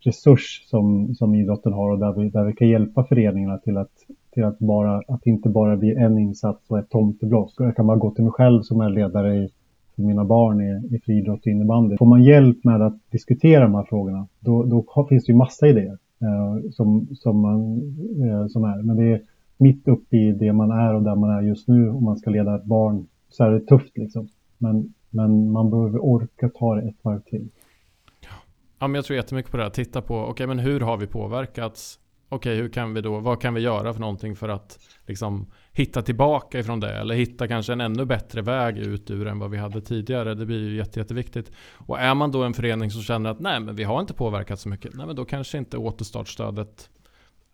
resurs 0.00 0.64
som, 0.66 1.14
som 1.14 1.34
idrotten 1.34 1.72
har 1.72 1.90
och 1.90 1.98
där 1.98 2.12
vi, 2.12 2.28
där 2.28 2.44
vi 2.44 2.52
kan 2.52 2.68
hjälpa 2.68 3.04
föreningarna 3.04 3.58
till 3.58 3.76
att, 3.76 3.92
till 4.34 4.44
att, 4.44 4.58
bara, 4.58 5.02
att 5.08 5.26
inte 5.26 5.48
bara 5.48 5.76
bli 5.76 5.94
en 5.94 6.18
insats 6.18 6.70
och 6.70 6.78
ett 6.78 6.90
tomtebloss. 6.90 7.54
Jag 7.58 7.76
kan 7.76 7.86
bara 7.86 7.96
gå 7.96 8.10
till 8.10 8.24
mig 8.24 8.32
själv 8.32 8.62
som 8.62 8.80
är 8.80 8.90
ledare 8.90 9.36
i, 9.36 9.48
för 9.96 10.02
mina 10.02 10.24
barn 10.24 10.60
i, 10.60 10.96
i 10.96 10.98
friidrott 10.98 11.40
och 11.40 11.46
innebandy. 11.46 11.96
Får 11.96 12.06
man 12.06 12.24
hjälp 12.24 12.64
med 12.64 12.82
att 12.82 13.10
diskutera 13.10 13.62
de 13.62 13.74
här 13.74 13.82
frågorna, 13.82 14.26
då, 14.40 14.64
då 14.64 15.06
finns 15.08 15.24
det 15.24 15.32
ju 15.32 15.36
massa 15.36 15.68
idéer 15.68 15.98
eh, 16.20 16.70
som, 16.70 17.06
som, 17.14 17.40
man, 17.40 17.76
eh, 18.28 18.46
som 18.46 18.64
är. 18.64 18.82
Men 18.82 18.96
det 18.96 19.04
är 19.12 19.20
mitt 19.56 19.88
uppe 19.88 20.16
i 20.16 20.32
det 20.32 20.52
man 20.52 20.70
är 20.70 20.94
och 20.94 21.02
där 21.02 21.14
man 21.14 21.30
är 21.30 21.42
just 21.42 21.68
nu 21.68 21.90
om 21.90 22.04
man 22.04 22.16
ska 22.16 22.30
leda 22.30 22.56
ett 22.56 22.64
barn 22.64 23.06
så 23.28 23.44
är 23.44 23.50
det 23.50 23.60
tufft 23.60 23.98
liksom. 23.98 24.28
Men, 24.58 24.94
men 25.10 25.50
man 25.50 25.70
behöver 25.70 25.98
orka 25.98 26.48
ta 26.48 26.74
det 26.74 26.88
ett 26.88 26.96
varv 27.02 27.20
till. 27.20 27.48
Ja, 28.78 28.86
men 28.86 28.94
jag 28.94 29.04
tror 29.04 29.16
jättemycket 29.16 29.50
på 29.50 29.56
det 29.56 29.62
här. 29.62 29.70
Titta 29.70 30.02
på, 30.02 30.18
okej 30.18 30.30
okay, 30.30 30.46
men 30.46 30.58
hur 30.58 30.80
har 30.80 30.96
vi 30.96 31.06
påverkats? 31.06 31.98
Okej, 32.28 32.52
okay, 32.52 32.62
hur 32.62 32.68
kan 32.68 32.94
vi 32.94 33.00
då, 33.00 33.20
vad 33.20 33.40
kan 33.40 33.54
vi 33.54 33.60
göra 33.60 33.92
för 33.92 34.00
någonting 34.00 34.36
för 34.36 34.48
att 34.48 34.78
liksom 35.06 35.46
hitta 35.72 36.02
tillbaka 36.02 36.58
ifrån 36.58 36.80
det? 36.80 36.92
Eller 36.92 37.14
hitta 37.14 37.48
kanske 37.48 37.72
en 37.72 37.80
ännu 37.80 38.04
bättre 38.04 38.42
väg 38.42 38.78
ut 38.78 39.10
ur 39.10 39.26
än 39.26 39.38
vad 39.38 39.50
vi 39.50 39.56
hade 39.56 39.80
tidigare. 39.80 40.34
Det 40.34 40.46
blir 40.46 40.68
ju 40.68 40.76
jätte, 40.76 41.00
jätteviktigt. 41.00 41.52
Och 41.72 42.00
är 42.00 42.14
man 42.14 42.30
då 42.30 42.42
en 42.42 42.54
förening 42.54 42.90
som 42.90 43.02
känner 43.02 43.30
att 43.30 43.40
nej, 43.40 43.60
men 43.60 43.76
vi 43.76 43.84
har 43.84 44.00
inte 44.00 44.14
påverkat 44.14 44.60
så 44.60 44.68
mycket. 44.68 44.94
Nej, 44.94 45.06
men 45.06 45.16
då 45.16 45.24
kanske 45.24 45.58
inte 45.58 45.76
återstartsstödet 45.76 46.90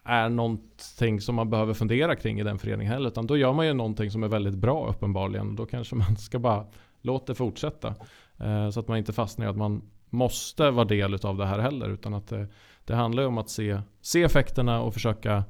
är 0.05 0.29
någonting 0.29 1.21
som 1.21 1.35
man 1.35 1.51
behöver 1.51 1.75
fundera 1.75 2.17
kring 2.17 2.41
i 2.41 2.43
den 2.43 2.59
föreningen 2.59 2.93
heller. 2.93 3.09
Utan 3.09 3.27
då 3.27 3.37
gör 3.37 3.53
man 3.53 3.67
ju 3.67 3.73
någonting 3.73 4.11
som 4.11 4.23
är 4.23 4.29
väldigt 4.29 4.55
bra 4.55 4.89
uppenbarligen. 4.89 5.57
Då 5.57 5.67
kanske 5.67 5.97
man 5.97 6.17
ska 6.17 6.39
bara 6.39 6.67
låta 7.01 7.25
det 7.27 7.35
fortsätta. 7.35 7.95
Eh, 8.39 8.71
så 8.71 8.81
att 8.81 8.89
man 8.89 8.99
inte 8.99 9.13
fastnar 9.13 9.47
i 9.47 9.49
att 9.49 9.57
man 9.57 9.83
måste 10.11 10.71
vara 10.71 10.85
del 10.85 11.15
av 11.15 11.37
det 11.37 11.47
här 11.47 11.59
heller. 11.59 11.89
Utan 11.89 12.15
att 12.15 12.29
det, 12.29 12.47
det 12.85 12.95
handlar 12.95 13.27
om 13.27 13.39
att 13.39 13.51
se, 13.51 13.81
se 14.01 14.23
effekterna 14.23 14.83
och 14.83 14.95
försöka 14.95 15.45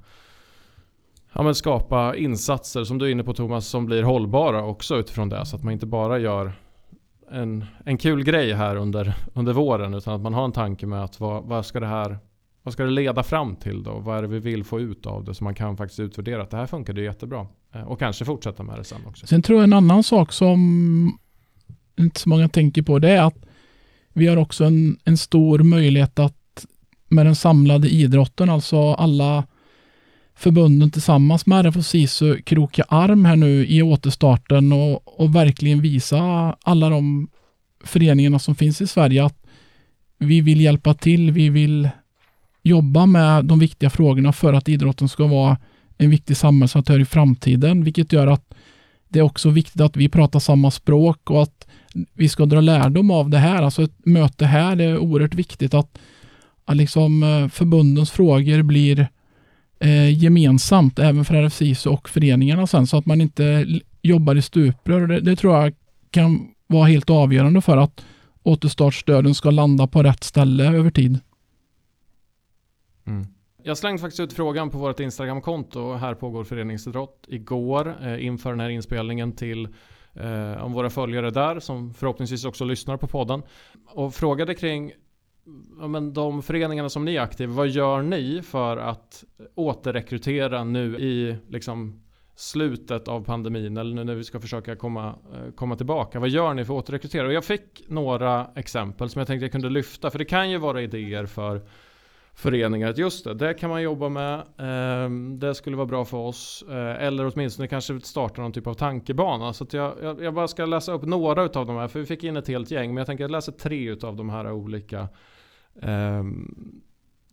ja, 1.33 1.43
men 1.43 1.55
skapa 1.55 2.17
insatser 2.17 2.85
som 2.85 2.99
du 2.99 3.07
är 3.07 3.11
inne 3.11 3.25
på 3.25 3.35
Thomas 3.35 3.67
som 3.67 3.87
blir 3.87 4.03
hållbara 4.03 4.65
också 4.65 4.97
utifrån 4.97 5.29
det. 5.29 5.47
Så 5.47 5.57
att 5.57 5.63
man 5.63 5.73
inte 5.73 5.87
bara 5.87 6.19
gör 6.19 6.53
en, 7.31 7.65
en 7.85 7.99
kul 7.99 8.25
grej 8.25 8.53
här 8.53 8.77
under, 8.77 9.15
under 9.35 9.53
våren 9.53 9.95
utan 9.95 10.15
att 10.15 10.21
man 10.21 10.35
har 10.35 10.45
en 10.45 10.53
tanke 10.53 10.87
med 10.87 11.05
att 11.05 11.21
vad, 11.21 11.45
vad 11.45 11.67
ska 11.67 11.81
det 11.81 11.87
här 11.87 12.19
vad 12.63 12.75
ska 12.75 12.85
det 12.85 12.91
leda 12.91 13.23
fram 13.23 13.57
till 13.57 13.83
då? 13.83 13.99
Vad 13.99 14.19
är 14.19 14.23
det 14.23 14.29
vi 14.29 14.39
vill 14.39 14.65
få 14.65 14.81
ut 14.81 15.07
av 15.07 15.25
det? 15.25 15.35
Så 15.35 15.45
man 15.45 15.55
kan 15.55 15.77
faktiskt 15.77 16.01
utvärdera 16.01 16.43
att 16.43 16.51
det 16.51 16.57
här 16.57 16.67
funkade 16.67 17.03
jättebra. 17.03 17.47
Eh, 17.75 17.83
och 17.83 17.99
kanske 17.99 18.25
fortsätta 18.25 18.63
med 18.63 18.79
det 18.79 18.85
sen 18.85 19.07
också. 19.07 19.27
Sen 19.27 19.43
tror 19.43 19.59
jag 19.59 19.65
en 19.65 19.73
annan 19.73 20.03
sak 20.03 20.33
som 20.33 21.19
inte 21.99 22.21
så 22.21 22.29
många 22.29 22.49
tänker 22.49 22.83
på 22.83 22.99
det 22.99 23.11
är 23.11 23.23
att 23.23 23.37
vi 24.13 24.27
har 24.27 24.37
också 24.37 24.65
en, 24.65 24.99
en 25.05 25.17
stor 25.17 25.59
möjlighet 25.59 26.19
att 26.19 26.67
med 27.09 27.27
den 27.27 27.37
samlade 27.37 27.89
idrotten, 27.89 28.51
alltså 28.51 28.93
alla 28.93 29.45
förbunden 30.35 30.91
tillsammans 30.91 31.47
med 31.47 31.67
RF 31.67 31.77
och 31.77 31.85
SISU 31.85 32.43
kroka 32.43 32.85
arm 32.89 33.25
här 33.25 33.37
nu 33.37 33.67
i 33.67 33.83
återstarten 33.83 34.73
och, 34.73 35.21
och 35.21 35.35
verkligen 35.35 35.81
visa 35.81 36.53
alla 36.63 36.89
de 36.89 37.29
föreningarna 37.85 38.39
som 38.39 38.55
finns 38.55 38.81
i 38.81 38.87
Sverige 38.87 39.25
att 39.25 39.47
vi 40.19 40.41
vill 40.41 40.61
hjälpa 40.61 40.95
till, 40.95 41.31
vi 41.31 41.49
vill 41.49 41.89
jobba 42.63 43.07
med 43.07 43.45
de 43.45 43.59
viktiga 43.59 43.91
frågorna 43.91 44.33
för 44.33 44.53
att 44.53 44.69
idrotten 44.69 45.09
ska 45.09 45.27
vara 45.27 45.57
en 45.99 46.11
viktig 46.11 46.37
samhällsaktör 46.37 47.01
i 47.01 47.05
framtiden, 47.05 47.85
vilket 47.85 48.13
gör 48.13 48.27
att 48.27 48.55
det 49.09 49.19
är 49.19 49.23
också 49.23 49.51
viktigt 49.51 49.81
att 49.81 49.97
vi 49.97 50.09
pratar 50.09 50.39
samma 50.39 50.71
språk 50.71 51.31
och 51.31 51.43
att 51.43 51.67
vi 52.15 52.29
ska 52.29 52.47
dra 52.47 52.61
lärdom 52.61 53.11
av 53.11 53.31
det 53.31 53.39
här. 53.39 53.63
Alltså 53.63 53.83
ett 53.83 54.07
möte 54.07 54.47
här 54.47 54.81
är 54.81 54.99
oerhört 54.99 55.35
viktigt 55.35 55.75
att, 55.75 55.99
att 56.65 56.77
liksom 56.77 57.23
eh, 57.23 57.49
förbundens 57.49 58.11
frågor 58.11 58.63
blir 58.63 59.09
eh, 59.81 60.19
gemensamt 60.19 60.99
även 60.99 61.25
för 61.25 61.35
RFSIS 61.35 61.87
och 61.87 62.09
föreningarna 62.09 62.67
sen 62.67 62.87
så 62.87 62.97
att 62.97 63.07
man 63.07 63.21
inte 63.21 63.67
jobbar 64.03 64.35
i 64.35 64.43
stuprör. 64.43 65.07
Det, 65.07 65.21
det 65.21 65.37
tror 65.37 65.57
jag 65.57 65.75
kan 66.11 66.49
vara 66.67 66.87
helt 66.87 67.11
avgörande 67.11 67.61
för 67.61 67.77
att 67.77 68.05
återstartsstöden 68.43 69.35
ska 69.35 69.51
landa 69.51 69.87
på 69.87 70.03
rätt 70.03 70.25
ställe 70.25 70.65
över 70.65 70.91
tid. 70.91 71.19
Mm. 73.05 73.27
Jag 73.63 73.79
slängde 73.79 74.01
faktiskt 74.01 74.21
ut 74.21 74.33
frågan 74.33 74.71
på 74.71 74.79
vårt 74.79 75.01
Instagramkonto, 75.01 75.93
här 75.93 76.15
pågår 76.15 76.45
föreningsidrott, 76.45 77.25
igår 77.29 77.97
eh, 78.03 78.27
inför 78.27 78.51
den 78.51 78.61
här 78.61 78.69
inspelningen 78.69 79.33
till 79.33 79.69
eh, 80.15 80.65
om 80.65 80.73
våra 80.73 80.91
följare 80.91 81.31
där 81.31 81.61
som 81.61 81.95
förhoppningsvis 81.95 82.45
också 82.45 82.65
lyssnar 82.65 82.97
på 82.97 83.07
podden. 83.07 83.43
Och 83.87 84.15
frågade 84.15 84.55
kring 84.55 84.93
ja, 85.81 85.89
men 85.89 86.13
de 86.13 86.43
föreningarna 86.43 86.89
som 86.89 87.05
ni 87.05 87.17
är 87.17 87.21
aktiva, 87.21 87.53
vad 87.53 87.69
gör 87.69 88.03
ni 88.03 88.43
för 88.43 88.77
att 88.77 89.25
återrekrytera 89.55 90.65
nu 90.65 90.99
i 90.99 91.37
liksom, 91.49 92.03
slutet 92.35 93.09
av 93.09 93.25
pandemin 93.25 93.77
eller 93.77 93.95
nu 93.95 94.05
när 94.05 94.15
vi 94.15 94.25
ska 94.25 94.41
försöka 94.41 94.77
komma, 94.77 95.09
eh, 95.09 95.53
komma 95.55 95.77
tillbaka. 95.77 96.21
Vad 96.21 96.29
gör 96.29 96.55
ni 96.55 96.65
för 96.65 96.75
att 96.75 96.85
återrekrytera? 96.85 97.27
Och 97.27 97.33
jag 97.33 97.45
fick 97.45 97.85
några 97.89 98.51
exempel 98.55 99.09
som 99.11 99.19
jag 99.19 99.27
tänkte 99.27 99.45
jag 99.45 99.53
kunde 99.53 99.71
lyfta. 99.71 100.11
För 100.11 100.19
det 100.19 100.25
kan 100.25 100.51
ju 100.51 100.59
vara 100.59 100.83
idéer 100.83 101.27
för 101.27 101.63
föreningar. 102.35 102.91
Att 102.91 102.99
just 102.99 103.25
det, 103.25 103.35
det 103.35 103.55
kan 103.55 103.71
man 103.71 103.83
jobba 103.83 104.09
med. 104.09 104.47
Ehm, 104.59 105.39
det 105.39 105.55
skulle 105.55 105.77
vara 105.77 105.87
bra 105.87 106.05
för 106.05 106.17
oss. 106.17 106.65
Eh, 106.69 107.05
eller 107.05 107.33
åtminstone 107.35 107.69
kanske 107.69 108.01
starta 108.01 108.43
någon 108.43 108.53
typ 108.53 108.67
av 108.67 108.75
tankebana. 108.75 109.53
Så 109.53 109.67
jag, 109.71 109.95
jag, 110.03 110.23
jag, 110.23 110.35
bara 110.35 110.49
ska 110.49 110.67
läsa 110.67 110.93
upp 110.93 111.03
några 111.03 111.43
av 111.43 111.67
de 111.67 111.77
här. 111.77 111.89
För 111.89 112.01
vi 112.01 112.07
fick 112.07 112.25
in 112.25 112.37
ett 112.37 112.49
helt 112.49 112.71
gäng. 112.71 112.89
Men 112.89 112.97
jag 112.97 113.07
tänker 113.07 113.25
att 113.25 113.31
jag 113.31 113.37
läser 113.37 113.53
tre 113.53 113.97
av 114.03 114.17
de 114.17 114.31
här 114.31 114.53
olika 114.53 115.09
eh, 115.83 116.23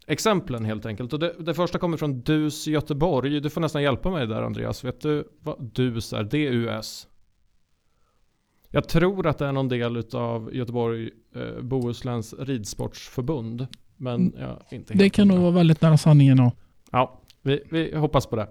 exemplen 0.08 0.66
helt 0.66 0.86
enkelt. 0.86 1.14
Och 1.14 1.20
det, 1.20 1.36
det, 1.40 1.54
första 1.54 1.80
kommer 1.80 1.98
från 1.98 2.22
DUS 2.22 2.68
Göteborg. 2.68 3.40
Du 3.40 3.50
får 3.50 3.62
nästan 3.62 3.84
hjälpa 3.84 4.10
mig 4.12 4.28
där 4.28 4.42
Andreas. 4.42 4.84
Vet 4.84 5.02
du 5.02 5.28
vad 5.40 5.64
DUS 5.64 6.14
är? 6.14 6.24
D-U-S. 6.24 7.08
Jag 8.72 8.90
tror 8.90 9.28
att 9.28 9.38
det 9.38 9.46
är 9.46 9.52
någon 9.52 9.68
del 9.68 10.04
av 10.14 10.56
Göteborg 10.56 11.10
eh, 11.36 11.62
Bohusläns 11.62 12.34
ridsportsförbund. 12.40 13.68
Men 14.00 14.16
mm. 14.16 14.34
ja, 14.40 14.60
inte 14.70 14.94
Det 14.94 15.10
kan 15.10 15.28
nog 15.28 15.40
vara 15.40 15.52
väldigt 15.52 15.82
nära 15.82 15.98
sanningen. 15.98 16.40
Och. 16.40 16.56
Ja, 16.92 17.22
vi, 17.42 17.64
vi 17.72 17.96
hoppas 17.96 18.26
på 18.26 18.36
det. 18.36 18.48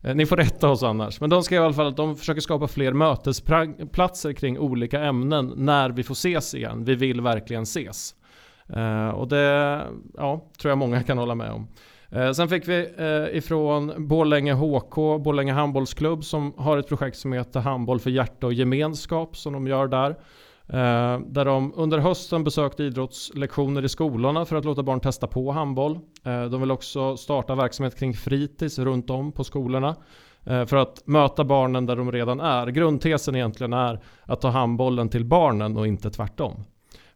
Eh, 0.00 0.14
ni 0.14 0.26
får 0.26 0.36
rätta 0.36 0.68
oss 0.68 0.82
annars. 0.82 1.20
Men 1.20 1.30
de 1.30 1.42
ska 1.42 1.54
i 1.54 1.58
alla 1.58 1.72
fall 1.72 1.86
att 1.86 1.96
de 1.96 2.16
försöker 2.16 2.40
skapa 2.40 2.68
fler 2.68 2.92
mötesplatser 2.92 4.32
kring 4.32 4.58
olika 4.58 5.00
ämnen 5.00 5.52
när 5.56 5.90
vi 5.90 6.02
får 6.02 6.12
ses 6.12 6.54
igen. 6.54 6.84
Vi 6.84 6.94
vill 6.94 7.20
verkligen 7.20 7.62
ses. 7.62 8.14
Uh, 8.76 9.08
och 9.08 9.28
det 9.28 9.80
ja, 10.16 10.50
tror 10.58 10.70
jag 10.70 10.78
många 10.78 11.02
kan 11.02 11.18
hålla 11.18 11.34
med 11.34 11.50
om. 11.50 11.68
Eh, 12.14 12.32
sen 12.32 12.48
fick 12.48 12.68
vi 12.68 12.88
eh, 12.98 13.36
ifrån 13.36 14.08
Borlänge 14.08 14.52
HK, 14.52 14.94
Borlänge 14.94 15.52
handbollsklubb 15.52 16.24
som 16.24 16.54
har 16.56 16.78
ett 16.78 16.88
projekt 16.88 17.16
som 17.16 17.32
heter 17.32 17.60
Handboll 17.60 18.00
för 18.00 18.10
hjärta 18.10 18.46
och 18.46 18.52
gemenskap 18.52 19.36
som 19.36 19.52
de 19.52 19.66
gör 19.66 19.88
där. 19.88 20.16
Eh, 20.72 21.20
där 21.26 21.44
de 21.44 21.72
under 21.76 21.98
hösten 21.98 22.44
besökte 22.44 22.82
idrottslektioner 22.82 23.84
i 23.84 23.88
skolorna 23.88 24.44
för 24.44 24.56
att 24.56 24.64
låta 24.64 24.82
barn 24.82 25.00
testa 25.00 25.26
på 25.26 25.50
handboll. 25.52 25.98
Eh, 26.24 26.44
de 26.44 26.60
vill 26.60 26.70
också 26.70 27.16
starta 27.16 27.54
verksamhet 27.54 27.98
kring 27.98 28.14
fritids 28.14 28.78
runt 28.78 29.10
om 29.10 29.32
på 29.32 29.44
skolorna 29.44 29.96
eh, 30.44 30.64
för 30.64 30.76
att 30.76 31.06
möta 31.06 31.44
barnen 31.44 31.86
där 31.86 31.96
de 31.96 32.12
redan 32.12 32.40
är. 32.40 32.66
Grundtesen 32.66 33.36
egentligen 33.36 33.72
är 33.72 34.00
att 34.22 34.40
ta 34.40 34.48
handbollen 34.48 35.08
till 35.08 35.24
barnen 35.24 35.76
och 35.76 35.86
inte 35.86 36.10
tvärtom. 36.10 36.64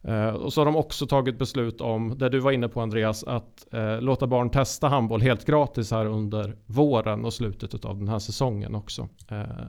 Eh, 0.02 0.28
och 0.28 0.52
så 0.52 0.60
har 0.60 0.66
de 0.66 0.76
också 0.76 1.06
tagit 1.06 1.38
beslut 1.38 1.80
om, 1.80 2.18
det 2.18 2.28
du 2.28 2.38
var 2.38 2.52
inne 2.52 2.68
på 2.68 2.80
Andreas, 2.80 3.24
att 3.24 3.74
eh, 3.74 4.00
låta 4.00 4.26
barn 4.26 4.50
testa 4.50 4.88
handboll 4.88 5.20
helt 5.20 5.44
gratis 5.44 5.90
här 5.90 6.06
under 6.06 6.56
våren 6.66 7.24
och 7.24 7.32
slutet 7.32 7.84
av 7.84 7.98
den 7.98 8.08
här 8.08 8.18
säsongen 8.18 8.74
också. 8.74 9.08
Eh, 9.28 9.66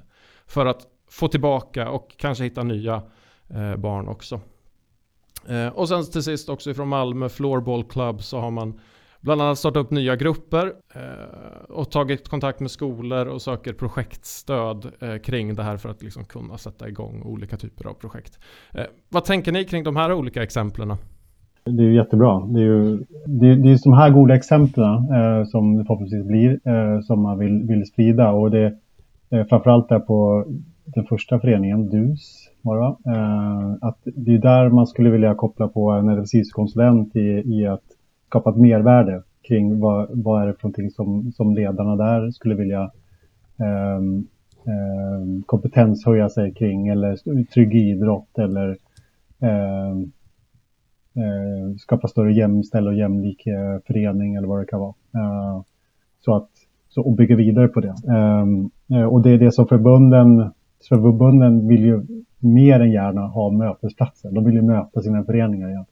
för 0.48 0.66
att 0.66 0.88
få 1.10 1.28
tillbaka 1.28 1.90
och 1.90 2.16
kanske 2.18 2.44
hitta 2.44 2.64
nya 2.64 2.96
eh, 2.96 3.02
Eh, 3.50 3.76
barn 3.76 4.08
också. 4.08 4.40
Eh, 5.48 5.68
och 5.68 5.90
sen 5.90 6.06
till 6.06 6.24
sist 6.24 6.50
också 6.50 6.70
ifrån 6.70 6.88
Malmö 6.88 7.30
Floorball 7.30 7.84
Club 7.84 8.22
så 8.22 8.40
har 8.40 8.52
man 8.52 8.80
bland 9.22 9.42
annat 9.42 9.58
startat 9.58 9.86
upp 9.86 9.92
nya 9.92 10.16
grupper 10.16 10.74
eh, 10.96 11.64
och 11.70 11.92
tagit 11.92 12.30
kontakt 12.30 12.60
med 12.60 12.72
skolor 12.72 13.26
och 13.26 13.42
söker 13.42 13.74
projektstöd 13.74 14.92
eh, 15.00 15.18
kring 15.18 15.56
det 15.56 15.64
här 15.64 15.78
för 15.78 15.90
att 15.90 16.04
liksom 16.04 16.26
kunna 16.26 16.58
sätta 16.58 16.90
igång 16.90 17.22
olika 17.22 17.58
typer 17.58 17.88
av 17.88 17.94
projekt. 17.94 18.40
Eh, 18.74 18.86
vad 19.10 19.26
tänker 19.26 19.52
ni 19.52 19.64
kring 19.64 19.84
de 19.84 19.96
här 19.96 20.14
olika 20.14 20.44
exemplen? 20.44 20.94
Det 21.64 21.84
är 21.84 21.90
jättebra. 21.90 22.40
Det 22.40 22.60
är 22.60 22.64
ju 22.64 22.98
det, 23.26 23.56
det 23.56 23.70
är 23.70 23.84
de 23.84 23.94
här 23.94 24.10
goda 24.10 24.36
exemplen 24.36 24.94
eh, 24.94 25.44
som 25.46 25.78
det 25.78 25.86
förhoppningsvis 25.86 26.26
blir 26.28 26.60
eh, 26.64 27.00
som 27.02 27.22
man 27.22 27.40
vill, 27.40 27.64
vill 27.68 27.86
sprida 27.86 28.32
och 28.32 28.52
det 28.52 28.74
eh, 29.30 29.46
framförallt 29.46 29.90
där 29.90 30.00
på 30.00 30.46
den 30.86 31.06
första 31.06 31.40
föreningen, 31.40 31.90
DUS, 31.90 32.47
bara. 32.62 32.96
det? 33.04 33.12
Eh, 33.12 33.76
att 33.82 33.98
det 34.04 34.34
är 34.34 34.40
där 34.40 34.70
man 34.70 34.88
skulle 34.88 35.10
vilja 35.10 35.36
koppla 35.36 35.68
på 35.68 35.92
en 35.92 36.10
RFSIS-konsulent 36.10 37.16
i, 37.16 37.44
i 37.46 37.68
att 37.68 37.84
skapa 38.28 38.50
ett 38.50 38.58
mervärde 38.58 39.24
kring 39.48 39.80
vad, 39.80 40.08
vad 40.12 40.42
är 40.42 40.48
det 40.48 40.54
för 40.54 40.64
någonting 40.64 40.90
som, 40.90 41.32
som 41.32 41.56
ledarna 41.56 41.96
där 41.96 42.32
skulle 42.32 42.56
vilja 42.56 42.92
eh, 43.60 43.98
eh, 44.68 45.44
kompetenshöja 45.46 46.30
sig 46.30 46.54
kring 46.54 46.88
eller 46.88 47.44
trygg 47.44 47.76
idrott 47.76 48.38
eller 48.38 48.78
ehm, 49.40 50.12
eh, 51.16 51.76
skapa 51.78 52.08
större 52.08 52.34
jämställd 52.34 52.88
och 52.88 52.96
jämlik 52.96 53.48
eh, 53.48 53.80
förening 53.88 54.36
eller 54.36 54.48
vad 54.48 54.60
det 54.60 54.66
kan 54.66 54.80
vara. 54.80 54.94
Eh, 55.16 55.62
så 56.20 56.36
att 56.36 56.50
så, 56.90 57.02
och 57.02 57.16
bygga 57.16 57.36
vidare 57.36 57.68
på 57.68 57.82
det. 57.82 57.96
Ehm, 58.10 58.70
eh, 58.92 59.06
och 59.06 59.22
det 59.22 59.30
är 59.30 59.38
det 59.38 59.52
som 59.52 59.68
förbunden, 59.68 60.52
förbunden 60.90 61.68
vill 61.68 61.84
ju 61.84 62.02
mer 62.40 62.80
än 62.80 62.92
gärna 62.92 63.28
ha 63.28 63.50
mötesplatser. 63.50 64.32
De 64.32 64.46
vill 64.46 64.56
ju 64.56 64.62
möta 64.62 65.02
sina 65.02 65.24
föreningar 65.24 65.70
igen. 65.70 65.86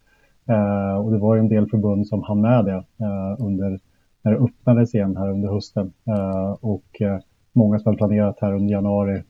Eh, 0.47 0.97
och 0.97 1.12
det 1.12 1.17
var 1.17 1.36
ju 1.36 1.39
en 1.39 1.49
del 1.49 1.69
förbund 1.69 2.08
som 2.08 2.23
hann 2.23 2.41
med 2.41 2.65
det 2.65 2.84
eh, 3.05 3.36
under, 3.45 3.79
när 4.21 4.31
det 4.31 4.38
öppnades 4.38 4.95
igen 4.95 5.17
här 5.17 5.29
under 5.29 5.53
hösten. 5.53 5.93
Eh, 6.08 6.51
och 6.62 7.01
eh, 7.01 7.19
många 7.53 7.79
som 7.79 7.89
har 7.89 7.97
planerat 7.97 8.39
här 8.41 8.53
under 8.53 8.73
januari 8.73 9.23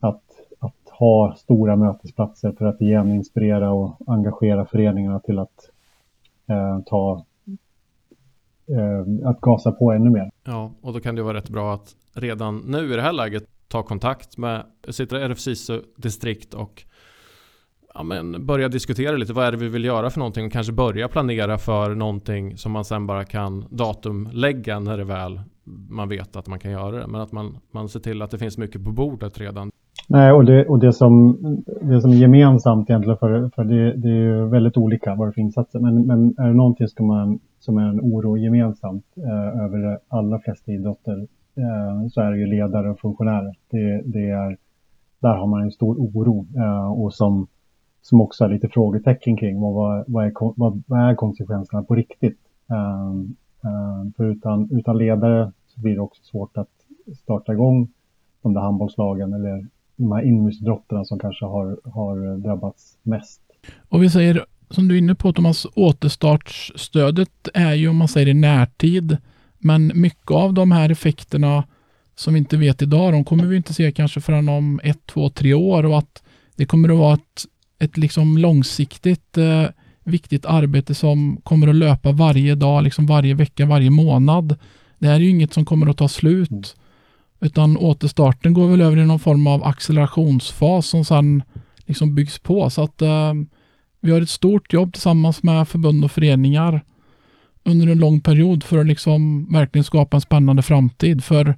att, 0.00 0.22
att 0.58 0.88
ha 0.90 1.34
stora 1.34 1.76
mötesplatser 1.76 2.52
för 2.52 2.64
att 2.64 2.80
igen 2.80 3.10
inspirera 3.10 3.72
och 3.72 3.96
engagera 4.06 4.66
föreningarna 4.66 5.20
till 5.20 5.38
att 5.38 5.70
eh, 6.46 6.80
ta 6.86 7.24
eh, 8.68 9.28
att 9.28 9.40
gasa 9.40 9.72
på 9.72 9.92
ännu 9.92 10.10
mer. 10.10 10.30
Ja, 10.44 10.72
och 10.80 10.92
då 10.92 11.00
kan 11.00 11.14
det 11.14 11.22
vara 11.22 11.36
rätt 11.36 11.48
bra 11.48 11.74
att 11.74 11.96
redan 12.14 12.58
nu 12.66 12.92
i 12.92 12.96
det 12.96 13.02
här 13.02 13.12
läget 13.12 13.44
ta 13.68 13.82
kontakt 13.82 14.38
med 14.38 14.64
sitt 14.88 15.12
RFSIS 15.12 15.70
distrikt 15.96 16.54
och 16.54 16.84
ja, 17.94 18.02
men 18.02 18.46
börja 18.46 18.68
diskutera 18.68 19.16
lite 19.16 19.32
vad 19.32 19.46
är 19.46 19.52
det 19.52 19.58
vi 19.58 19.68
vill 19.68 19.84
göra 19.84 20.10
för 20.10 20.18
någonting 20.18 20.46
och 20.46 20.52
kanske 20.52 20.72
börja 20.72 21.08
planera 21.08 21.58
för 21.58 21.94
någonting 21.94 22.56
som 22.56 22.72
man 22.72 22.84
sen 22.84 23.06
bara 23.06 23.24
kan 23.24 23.64
datumlägga 23.70 24.80
när 24.80 24.96
det 24.96 25.04
väl 25.04 25.40
man 25.88 26.08
vet 26.08 26.36
att 26.36 26.46
man 26.46 26.58
kan 26.58 26.70
göra 26.70 26.90
det. 26.90 27.06
Men 27.06 27.20
att 27.20 27.32
man, 27.32 27.56
man 27.70 27.88
ser 27.88 28.00
till 28.00 28.22
att 28.22 28.30
det 28.30 28.38
finns 28.38 28.58
mycket 28.58 28.84
på 28.84 28.92
bordet 28.92 29.40
redan. 29.40 29.70
Nej, 30.08 30.32
och 30.32 30.44
det, 30.44 30.66
och 30.66 30.78
det, 30.78 30.92
som, 30.92 31.38
det 31.82 32.00
som 32.00 32.10
är 32.10 32.14
gemensamt 32.14 32.90
egentligen 32.90 33.18
för, 33.18 33.50
för 33.54 33.64
det, 33.64 33.96
det 33.96 34.08
är 34.08 34.22
ju 34.22 34.48
väldigt 34.48 34.76
olika 34.76 35.14
vad 35.14 35.28
det 35.28 35.32
för 35.32 35.40
insatser. 35.40 35.78
Men, 35.78 36.06
men 36.06 36.34
är 36.38 36.46
det 36.46 36.54
någonting 36.54 36.88
som, 36.88 37.06
man, 37.06 37.38
som 37.60 37.78
är 37.78 37.88
en 37.88 38.00
oro 38.00 38.36
gemensamt 38.36 39.04
eh, 39.16 39.64
över 39.64 39.78
de 39.78 39.98
allra 40.08 40.38
flesta 40.38 40.72
idrotter 40.72 41.26
Eh, 41.56 42.08
så 42.08 42.20
är 42.20 42.30
det 42.30 42.38
ju 42.38 42.46
ledare 42.46 42.90
och 42.90 43.00
funktionärer. 43.00 43.54
Det, 43.70 44.02
det 44.04 44.30
är, 44.30 44.56
där 45.18 45.34
har 45.34 45.46
man 45.46 45.62
en 45.62 45.72
stor 45.72 45.96
oro 45.96 46.46
eh, 46.56 46.92
och 46.92 47.14
som 47.14 47.46
som 48.04 48.20
också 48.20 48.44
är 48.44 48.48
lite 48.48 48.68
frågetecken 48.68 49.36
kring 49.36 49.60
vad, 49.60 50.04
vad, 50.06 50.24
är, 50.24 50.32
vad, 50.56 50.82
vad 50.86 51.10
är 51.10 51.14
konsekvenserna 51.14 51.82
på 51.82 51.94
riktigt. 51.94 52.38
Eh, 52.70 53.10
eh, 53.70 54.12
för 54.16 54.24
utan, 54.24 54.68
utan 54.72 54.98
ledare 54.98 55.52
så 55.66 55.80
blir 55.80 55.94
det 55.94 56.00
också 56.00 56.22
svårt 56.22 56.56
att 56.56 56.70
starta 57.22 57.52
igång 57.52 57.88
de 58.42 58.54
där 58.54 58.60
handbollslagen 58.60 59.32
eller 59.32 59.66
de 59.96 60.12
här 60.12 60.22
inomhusidrotterna 60.22 61.04
som 61.04 61.18
kanske 61.18 61.44
har, 61.44 61.78
har 61.84 62.36
drabbats 62.36 62.98
mest. 63.02 63.40
Och 63.88 64.02
vi 64.02 64.10
säger, 64.10 64.44
som 64.70 64.88
du 64.88 64.94
är 64.94 64.98
inne 64.98 65.14
på 65.14 65.32
Thomas, 65.32 65.66
återstartsstödet 65.76 67.48
är 67.54 67.74
ju 67.74 67.88
om 67.88 67.96
man 67.96 68.08
säger 68.08 68.28
i 68.28 68.34
närtid. 68.34 69.16
Men 69.64 69.92
mycket 69.94 70.30
av 70.30 70.54
de 70.54 70.72
här 70.72 70.90
effekterna 70.90 71.64
som 72.16 72.34
vi 72.34 72.38
inte 72.38 72.56
vet 72.56 72.82
idag, 72.82 73.12
de 73.12 73.24
kommer 73.24 73.46
vi 73.46 73.56
inte 73.56 73.74
se 73.74 73.92
kanske 73.92 74.20
förrän 74.20 74.48
om 74.48 74.80
ett, 74.84 75.06
två, 75.06 75.30
tre 75.30 75.54
år 75.54 75.86
och 75.86 75.98
att 75.98 76.22
det 76.56 76.66
kommer 76.66 76.88
att 76.88 76.98
vara 76.98 77.14
ett 77.14 77.46
ett 77.78 77.96
liksom 77.96 78.38
långsiktigt 78.38 79.38
eh, 79.38 79.64
viktigt 80.04 80.46
arbete 80.46 80.94
som 80.94 81.36
kommer 81.42 81.68
att 81.68 81.74
löpa 81.74 82.12
varje 82.12 82.54
dag, 82.54 82.82
liksom 82.82 83.06
varje 83.06 83.34
vecka, 83.34 83.66
varje 83.66 83.90
månad. 83.90 84.56
Det 84.98 85.06
här 85.06 85.14
är 85.14 85.20
ju 85.20 85.30
inget 85.30 85.52
som 85.52 85.64
kommer 85.64 85.86
att 85.86 85.98
ta 85.98 86.08
slut. 86.08 86.50
Mm. 86.50 86.64
Utan 87.40 87.76
återstarten 87.76 88.54
går 88.54 88.68
väl 88.68 88.80
över 88.80 88.96
i 88.96 89.06
någon 89.06 89.18
form 89.18 89.46
av 89.46 89.64
accelerationsfas 89.64 90.86
som 90.86 91.04
sedan 91.04 91.42
liksom 91.86 92.14
byggs 92.14 92.38
på. 92.38 92.70
Så 92.70 92.82
att 92.82 93.02
eh, 93.02 93.32
vi 94.00 94.10
har 94.10 94.20
ett 94.20 94.30
stort 94.30 94.72
jobb 94.72 94.92
tillsammans 94.92 95.42
med 95.42 95.68
förbund 95.68 96.04
och 96.04 96.12
föreningar 96.12 96.84
under 97.64 97.86
en 97.86 97.98
lång 97.98 98.20
period 98.20 98.64
för 98.64 98.78
att 98.78 98.86
liksom 98.86 99.52
verkligen 99.52 99.84
skapa 99.84 100.16
en 100.16 100.20
spännande 100.20 100.62
framtid. 100.62 101.24
För 101.24 101.54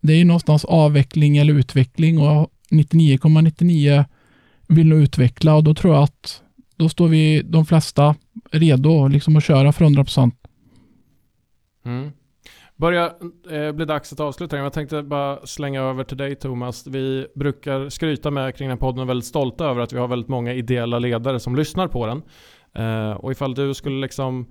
det 0.00 0.12
är 0.12 0.16
ju 0.16 0.24
någonstans 0.24 0.64
avveckling 0.64 1.36
eller 1.36 1.54
utveckling 1.54 2.18
och 2.18 2.50
99,99 2.70 4.04
vill 4.68 4.86
nog 4.86 4.98
utveckla 4.98 5.54
och 5.54 5.64
då 5.64 5.74
tror 5.74 5.94
jag 5.94 6.02
att 6.02 6.42
då 6.76 6.88
står 6.88 7.08
vi 7.08 7.42
de 7.42 7.66
flesta 7.66 8.14
redo 8.50 9.08
liksom 9.08 9.36
att 9.36 9.44
köra 9.44 9.72
för 9.72 9.84
100 9.84 10.04
procent. 10.04 10.34
Mm. 11.84 12.10
Börjar 12.76 13.12
eh, 13.50 13.72
bli 13.72 13.84
dags 13.84 14.12
att 14.12 14.20
avsluta. 14.20 14.56
Jag 14.56 14.72
tänkte 14.72 15.02
bara 15.02 15.46
slänga 15.46 15.82
över 15.82 16.04
till 16.04 16.16
dig 16.16 16.34
Thomas. 16.34 16.86
Vi 16.86 17.26
brukar 17.34 17.88
skryta 17.88 18.30
med 18.30 18.56
kring 18.56 18.68
den 18.68 18.78
här 18.78 18.80
podden 18.80 18.98
och 18.98 19.04
är 19.04 19.08
väldigt 19.08 19.26
stolta 19.28 19.64
över 19.64 19.80
att 19.80 19.92
vi 19.92 19.98
har 19.98 20.08
väldigt 20.08 20.28
många 20.28 20.54
ideella 20.54 20.98
ledare 20.98 21.40
som 21.40 21.56
lyssnar 21.56 21.88
på 21.88 22.06
den. 22.06 22.22
Eh, 22.74 23.10
och 23.10 23.32
ifall 23.32 23.54
du 23.54 23.74
skulle 23.74 24.00
liksom 24.00 24.46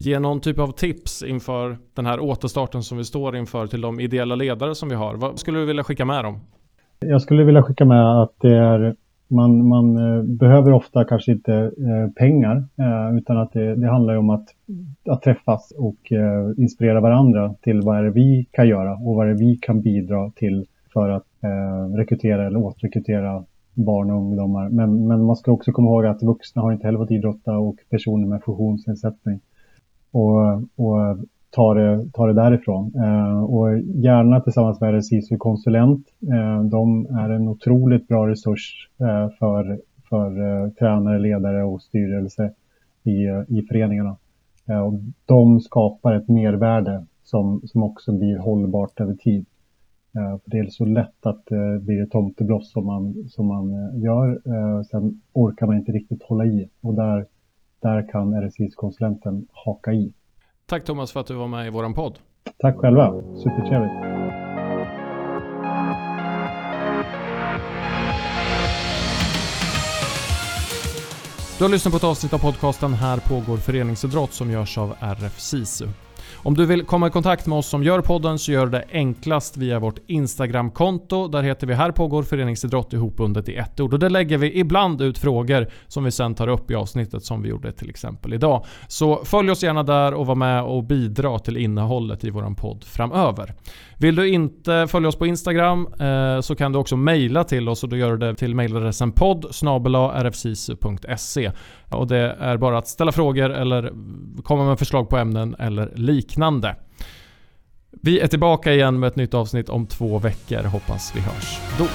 ge 0.00 0.18
någon 0.18 0.40
typ 0.40 0.58
av 0.58 0.72
tips 0.72 1.22
inför 1.22 1.78
den 1.94 2.06
här 2.06 2.20
återstarten 2.20 2.82
som 2.82 2.98
vi 2.98 3.04
står 3.04 3.36
inför 3.36 3.66
till 3.66 3.80
de 3.80 4.00
ideella 4.00 4.34
ledare 4.34 4.74
som 4.74 4.88
vi 4.88 4.94
har. 4.94 5.14
Vad 5.14 5.38
skulle 5.38 5.58
du 5.58 5.66
vilja 5.66 5.84
skicka 5.84 6.04
med 6.04 6.24
dem? 6.24 6.40
Jag 6.98 7.22
skulle 7.22 7.44
vilja 7.44 7.62
skicka 7.62 7.84
med 7.84 8.22
att 8.22 8.34
det 8.40 8.56
är 8.56 8.96
man, 9.30 9.68
man 9.68 9.96
eh, 9.96 10.22
behöver 10.22 10.72
ofta 10.72 11.04
kanske 11.04 11.32
inte 11.32 11.54
eh, 11.54 12.12
pengar 12.16 12.56
eh, 12.56 13.18
utan 13.18 13.38
att 13.38 13.52
det, 13.52 13.74
det 13.74 13.90
handlar 13.90 14.16
om 14.16 14.30
att, 14.30 14.48
att 15.08 15.22
träffas 15.22 15.72
och 15.76 16.12
inspirera 16.56 17.00
varandra 17.00 17.54
till 17.62 17.80
vad 17.80 17.98
är 17.98 18.02
det 18.02 18.10
vi 18.10 18.46
kan 18.50 18.68
göra 18.68 18.92
och 18.92 19.16
vad 19.16 19.26
är 19.26 19.30
det 19.30 19.44
vi 19.44 19.56
kan 19.56 19.80
bidra 19.80 20.30
till 20.30 20.66
för 20.92 21.08
att 21.08 21.26
rekrytera 21.96 22.46
eller 22.46 22.58
återrekrytera 22.58 23.44
barn 23.74 24.10
och 24.10 24.16
ungdomar. 24.16 24.68
Men, 24.68 25.06
men 25.06 25.24
man 25.24 25.36
ska 25.36 25.52
också 25.52 25.72
komma 25.72 25.90
ihåg 25.90 26.06
att 26.06 26.22
vuxna 26.22 26.62
har 26.62 26.72
inte 26.72 26.86
heller 26.86 26.98
fått 26.98 27.10
idrotta 27.10 27.58
och 27.58 27.76
personer 27.90 28.26
med 28.26 28.42
funktionsnedsättning. 28.42 29.40
Och, 30.12 30.54
och 30.76 31.18
ta 31.50 31.74
det, 31.74 32.06
ta 32.12 32.26
det 32.26 32.32
därifrån. 32.32 32.92
Eh, 32.96 33.44
och 33.44 33.78
gärna 33.78 34.40
tillsammans 34.40 34.80
med 34.80 34.94
RSISU 34.94 35.36
konsulent. 35.36 36.06
Eh, 36.32 36.64
de 36.64 37.06
är 37.06 37.30
en 37.30 37.48
otroligt 37.48 38.08
bra 38.08 38.28
resurs 38.28 38.88
eh, 39.00 39.28
för, 39.38 39.80
för 40.08 40.40
eh, 40.40 40.70
tränare, 40.70 41.18
ledare 41.18 41.64
och 41.64 41.82
styrelse 41.82 42.52
i, 43.02 43.24
i 43.48 43.62
föreningarna. 43.68 44.16
Eh, 44.68 44.80
och 44.80 44.94
de 45.26 45.60
skapar 45.60 46.14
ett 46.14 46.28
mervärde 46.28 47.04
som, 47.24 47.60
som 47.64 47.82
också 47.82 48.12
blir 48.12 48.38
hållbart 48.38 49.00
över 49.00 49.14
tid. 49.14 49.46
Eh, 50.16 50.38
för 50.38 50.50
det 50.50 50.58
är 50.58 50.66
så 50.66 50.84
lätt 50.84 51.26
att 51.26 51.50
eh, 51.50 51.58
det 51.58 51.80
blir 51.80 52.02
ett 52.02 52.10
tomtebloss 52.10 52.72
som 52.72 52.86
man, 52.86 53.28
som 53.28 53.46
man 53.46 53.72
eh, 53.72 54.02
gör. 54.02 54.40
sen 54.82 55.20
orkar 55.32 55.66
man 55.66 55.76
inte 55.76 55.92
riktigt 55.92 56.22
hålla 56.22 56.44
i 56.44 56.68
och 56.80 56.94
där, 56.94 57.26
där 57.80 58.08
kan 58.12 58.42
RSIS-konsulenten 58.42 59.46
haka 59.52 59.92
i. 59.92 60.12
Tack 60.66 60.84
Thomas 60.84 61.12
för 61.12 61.20
att 61.20 61.26
du 61.26 61.34
var 61.34 61.48
med 61.48 61.66
i 61.66 61.70
våran 61.70 61.94
podd. 61.94 62.18
Tack 62.58 62.76
själva, 62.76 63.22
supertrevligt. 63.34 64.10
Du 71.58 71.64
har 71.64 71.70
lyssnat 71.70 71.92
på 71.92 71.96
ett 71.96 72.04
avsnitt 72.04 72.32
av 72.32 72.38
podcasten 72.38 72.94
Här 72.94 73.18
pågår 73.18 73.56
föreningsidrott 73.56 74.32
som 74.32 74.50
görs 74.50 74.78
av 74.78 74.94
RF 75.00 75.40
SISU. 75.40 75.86
Om 76.36 76.54
du 76.54 76.66
vill 76.66 76.84
komma 76.84 77.06
i 77.06 77.10
kontakt 77.10 77.46
med 77.46 77.58
oss 77.58 77.66
som 77.66 77.82
gör 77.82 78.00
podden 78.00 78.38
så 78.38 78.52
gör 78.52 78.66
du 78.66 78.72
det 78.72 78.84
enklast 78.92 79.56
via 79.56 79.78
vårt 79.78 79.98
Instagramkonto. 80.06 81.28
Där 81.28 81.42
heter 81.42 81.66
vi 81.66 81.74
Här 81.74 81.90
pågår 81.90 82.22
föreningsidrott 82.22 82.92
ihopbundet 82.92 83.48
i 83.48 83.54
ett 83.56 83.80
ord. 83.80 83.92
Och 83.92 83.98
där 83.98 84.10
lägger 84.10 84.38
vi 84.38 84.58
ibland 84.58 85.00
ut 85.00 85.18
frågor 85.18 85.66
som 85.88 86.04
vi 86.04 86.10
sen 86.10 86.34
tar 86.34 86.48
upp 86.48 86.70
i 86.70 86.74
avsnittet 86.74 87.24
som 87.24 87.42
vi 87.42 87.48
gjorde 87.48 87.72
till 87.72 87.90
exempel 87.90 88.34
idag. 88.34 88.64
Så 88.88 89.24
följ 89.24 89.50
oss 89.50 89.62
gärna 89.62 89.82
där 89.82 90.14
och 90.14 90.26
var 90.26 90.34
med 90.34 90.62
och 90.62 90.84
bidra 90.84 91.38
till 91.38 91.56
innehållet 91.56 92.24
i 92.24 92.30
våran 92.30 92.54
podd 92.54 92.84
framöver. 92.84 93.54
Vill 94.00 94.14
du 94.14 94.28
inte 94.28 94.86
följa 94.90 95.08
oss 95.08 95.16
på 95.16 95.26
Instagram 95.26 95.88
eh, 96.00 96.40
så 96.40 96.54
kan 96.54 96.72
du 96.72 96.78
också 96.78 96.96
mejla 96.96 97.44
till 97.44 97.68
oss 97.68 97.82
och 97.82 97.88
då 97.88 97.96
gör 97.96 98.16
du 98.16 98.26
det 98.26 98.34
till 98.34 98.54
mejladressen 98.54 99.12
podd 99.12 99.44
rfsisu.se 100.24 101.50
och 101.90 102.06
det 102.06 102.36
är 102.40 102.56
bara 102.56 102.78
att 102.78 102.88
ställa 102.88 103.12
frågor 103.12 103.50
eller 103.50 103.92
komma 104.42 104.64
med 104.64 104.78
förslag 104.78 105.08
på 105.08 105.16
ämnen 105.16 105.56
eller 105.58 105.92
liknande. 105.94 106.76
Vi 108.02 108.20
är 108.20 108.26
tillbaka 108.26 108.72
igen 108.72 109.00
med 109.00 109.08
ett 109.08 109.16
nytt 109.16 109.34
avsnitt 109.34 109.68
om 109.68 109.86
två 109.86 110.18
veckor. 110.18 110.62
Hoppas 110.62 111.12
vi 111.16 111.20
hörs 111.20 111.60
då. 111.78 111.86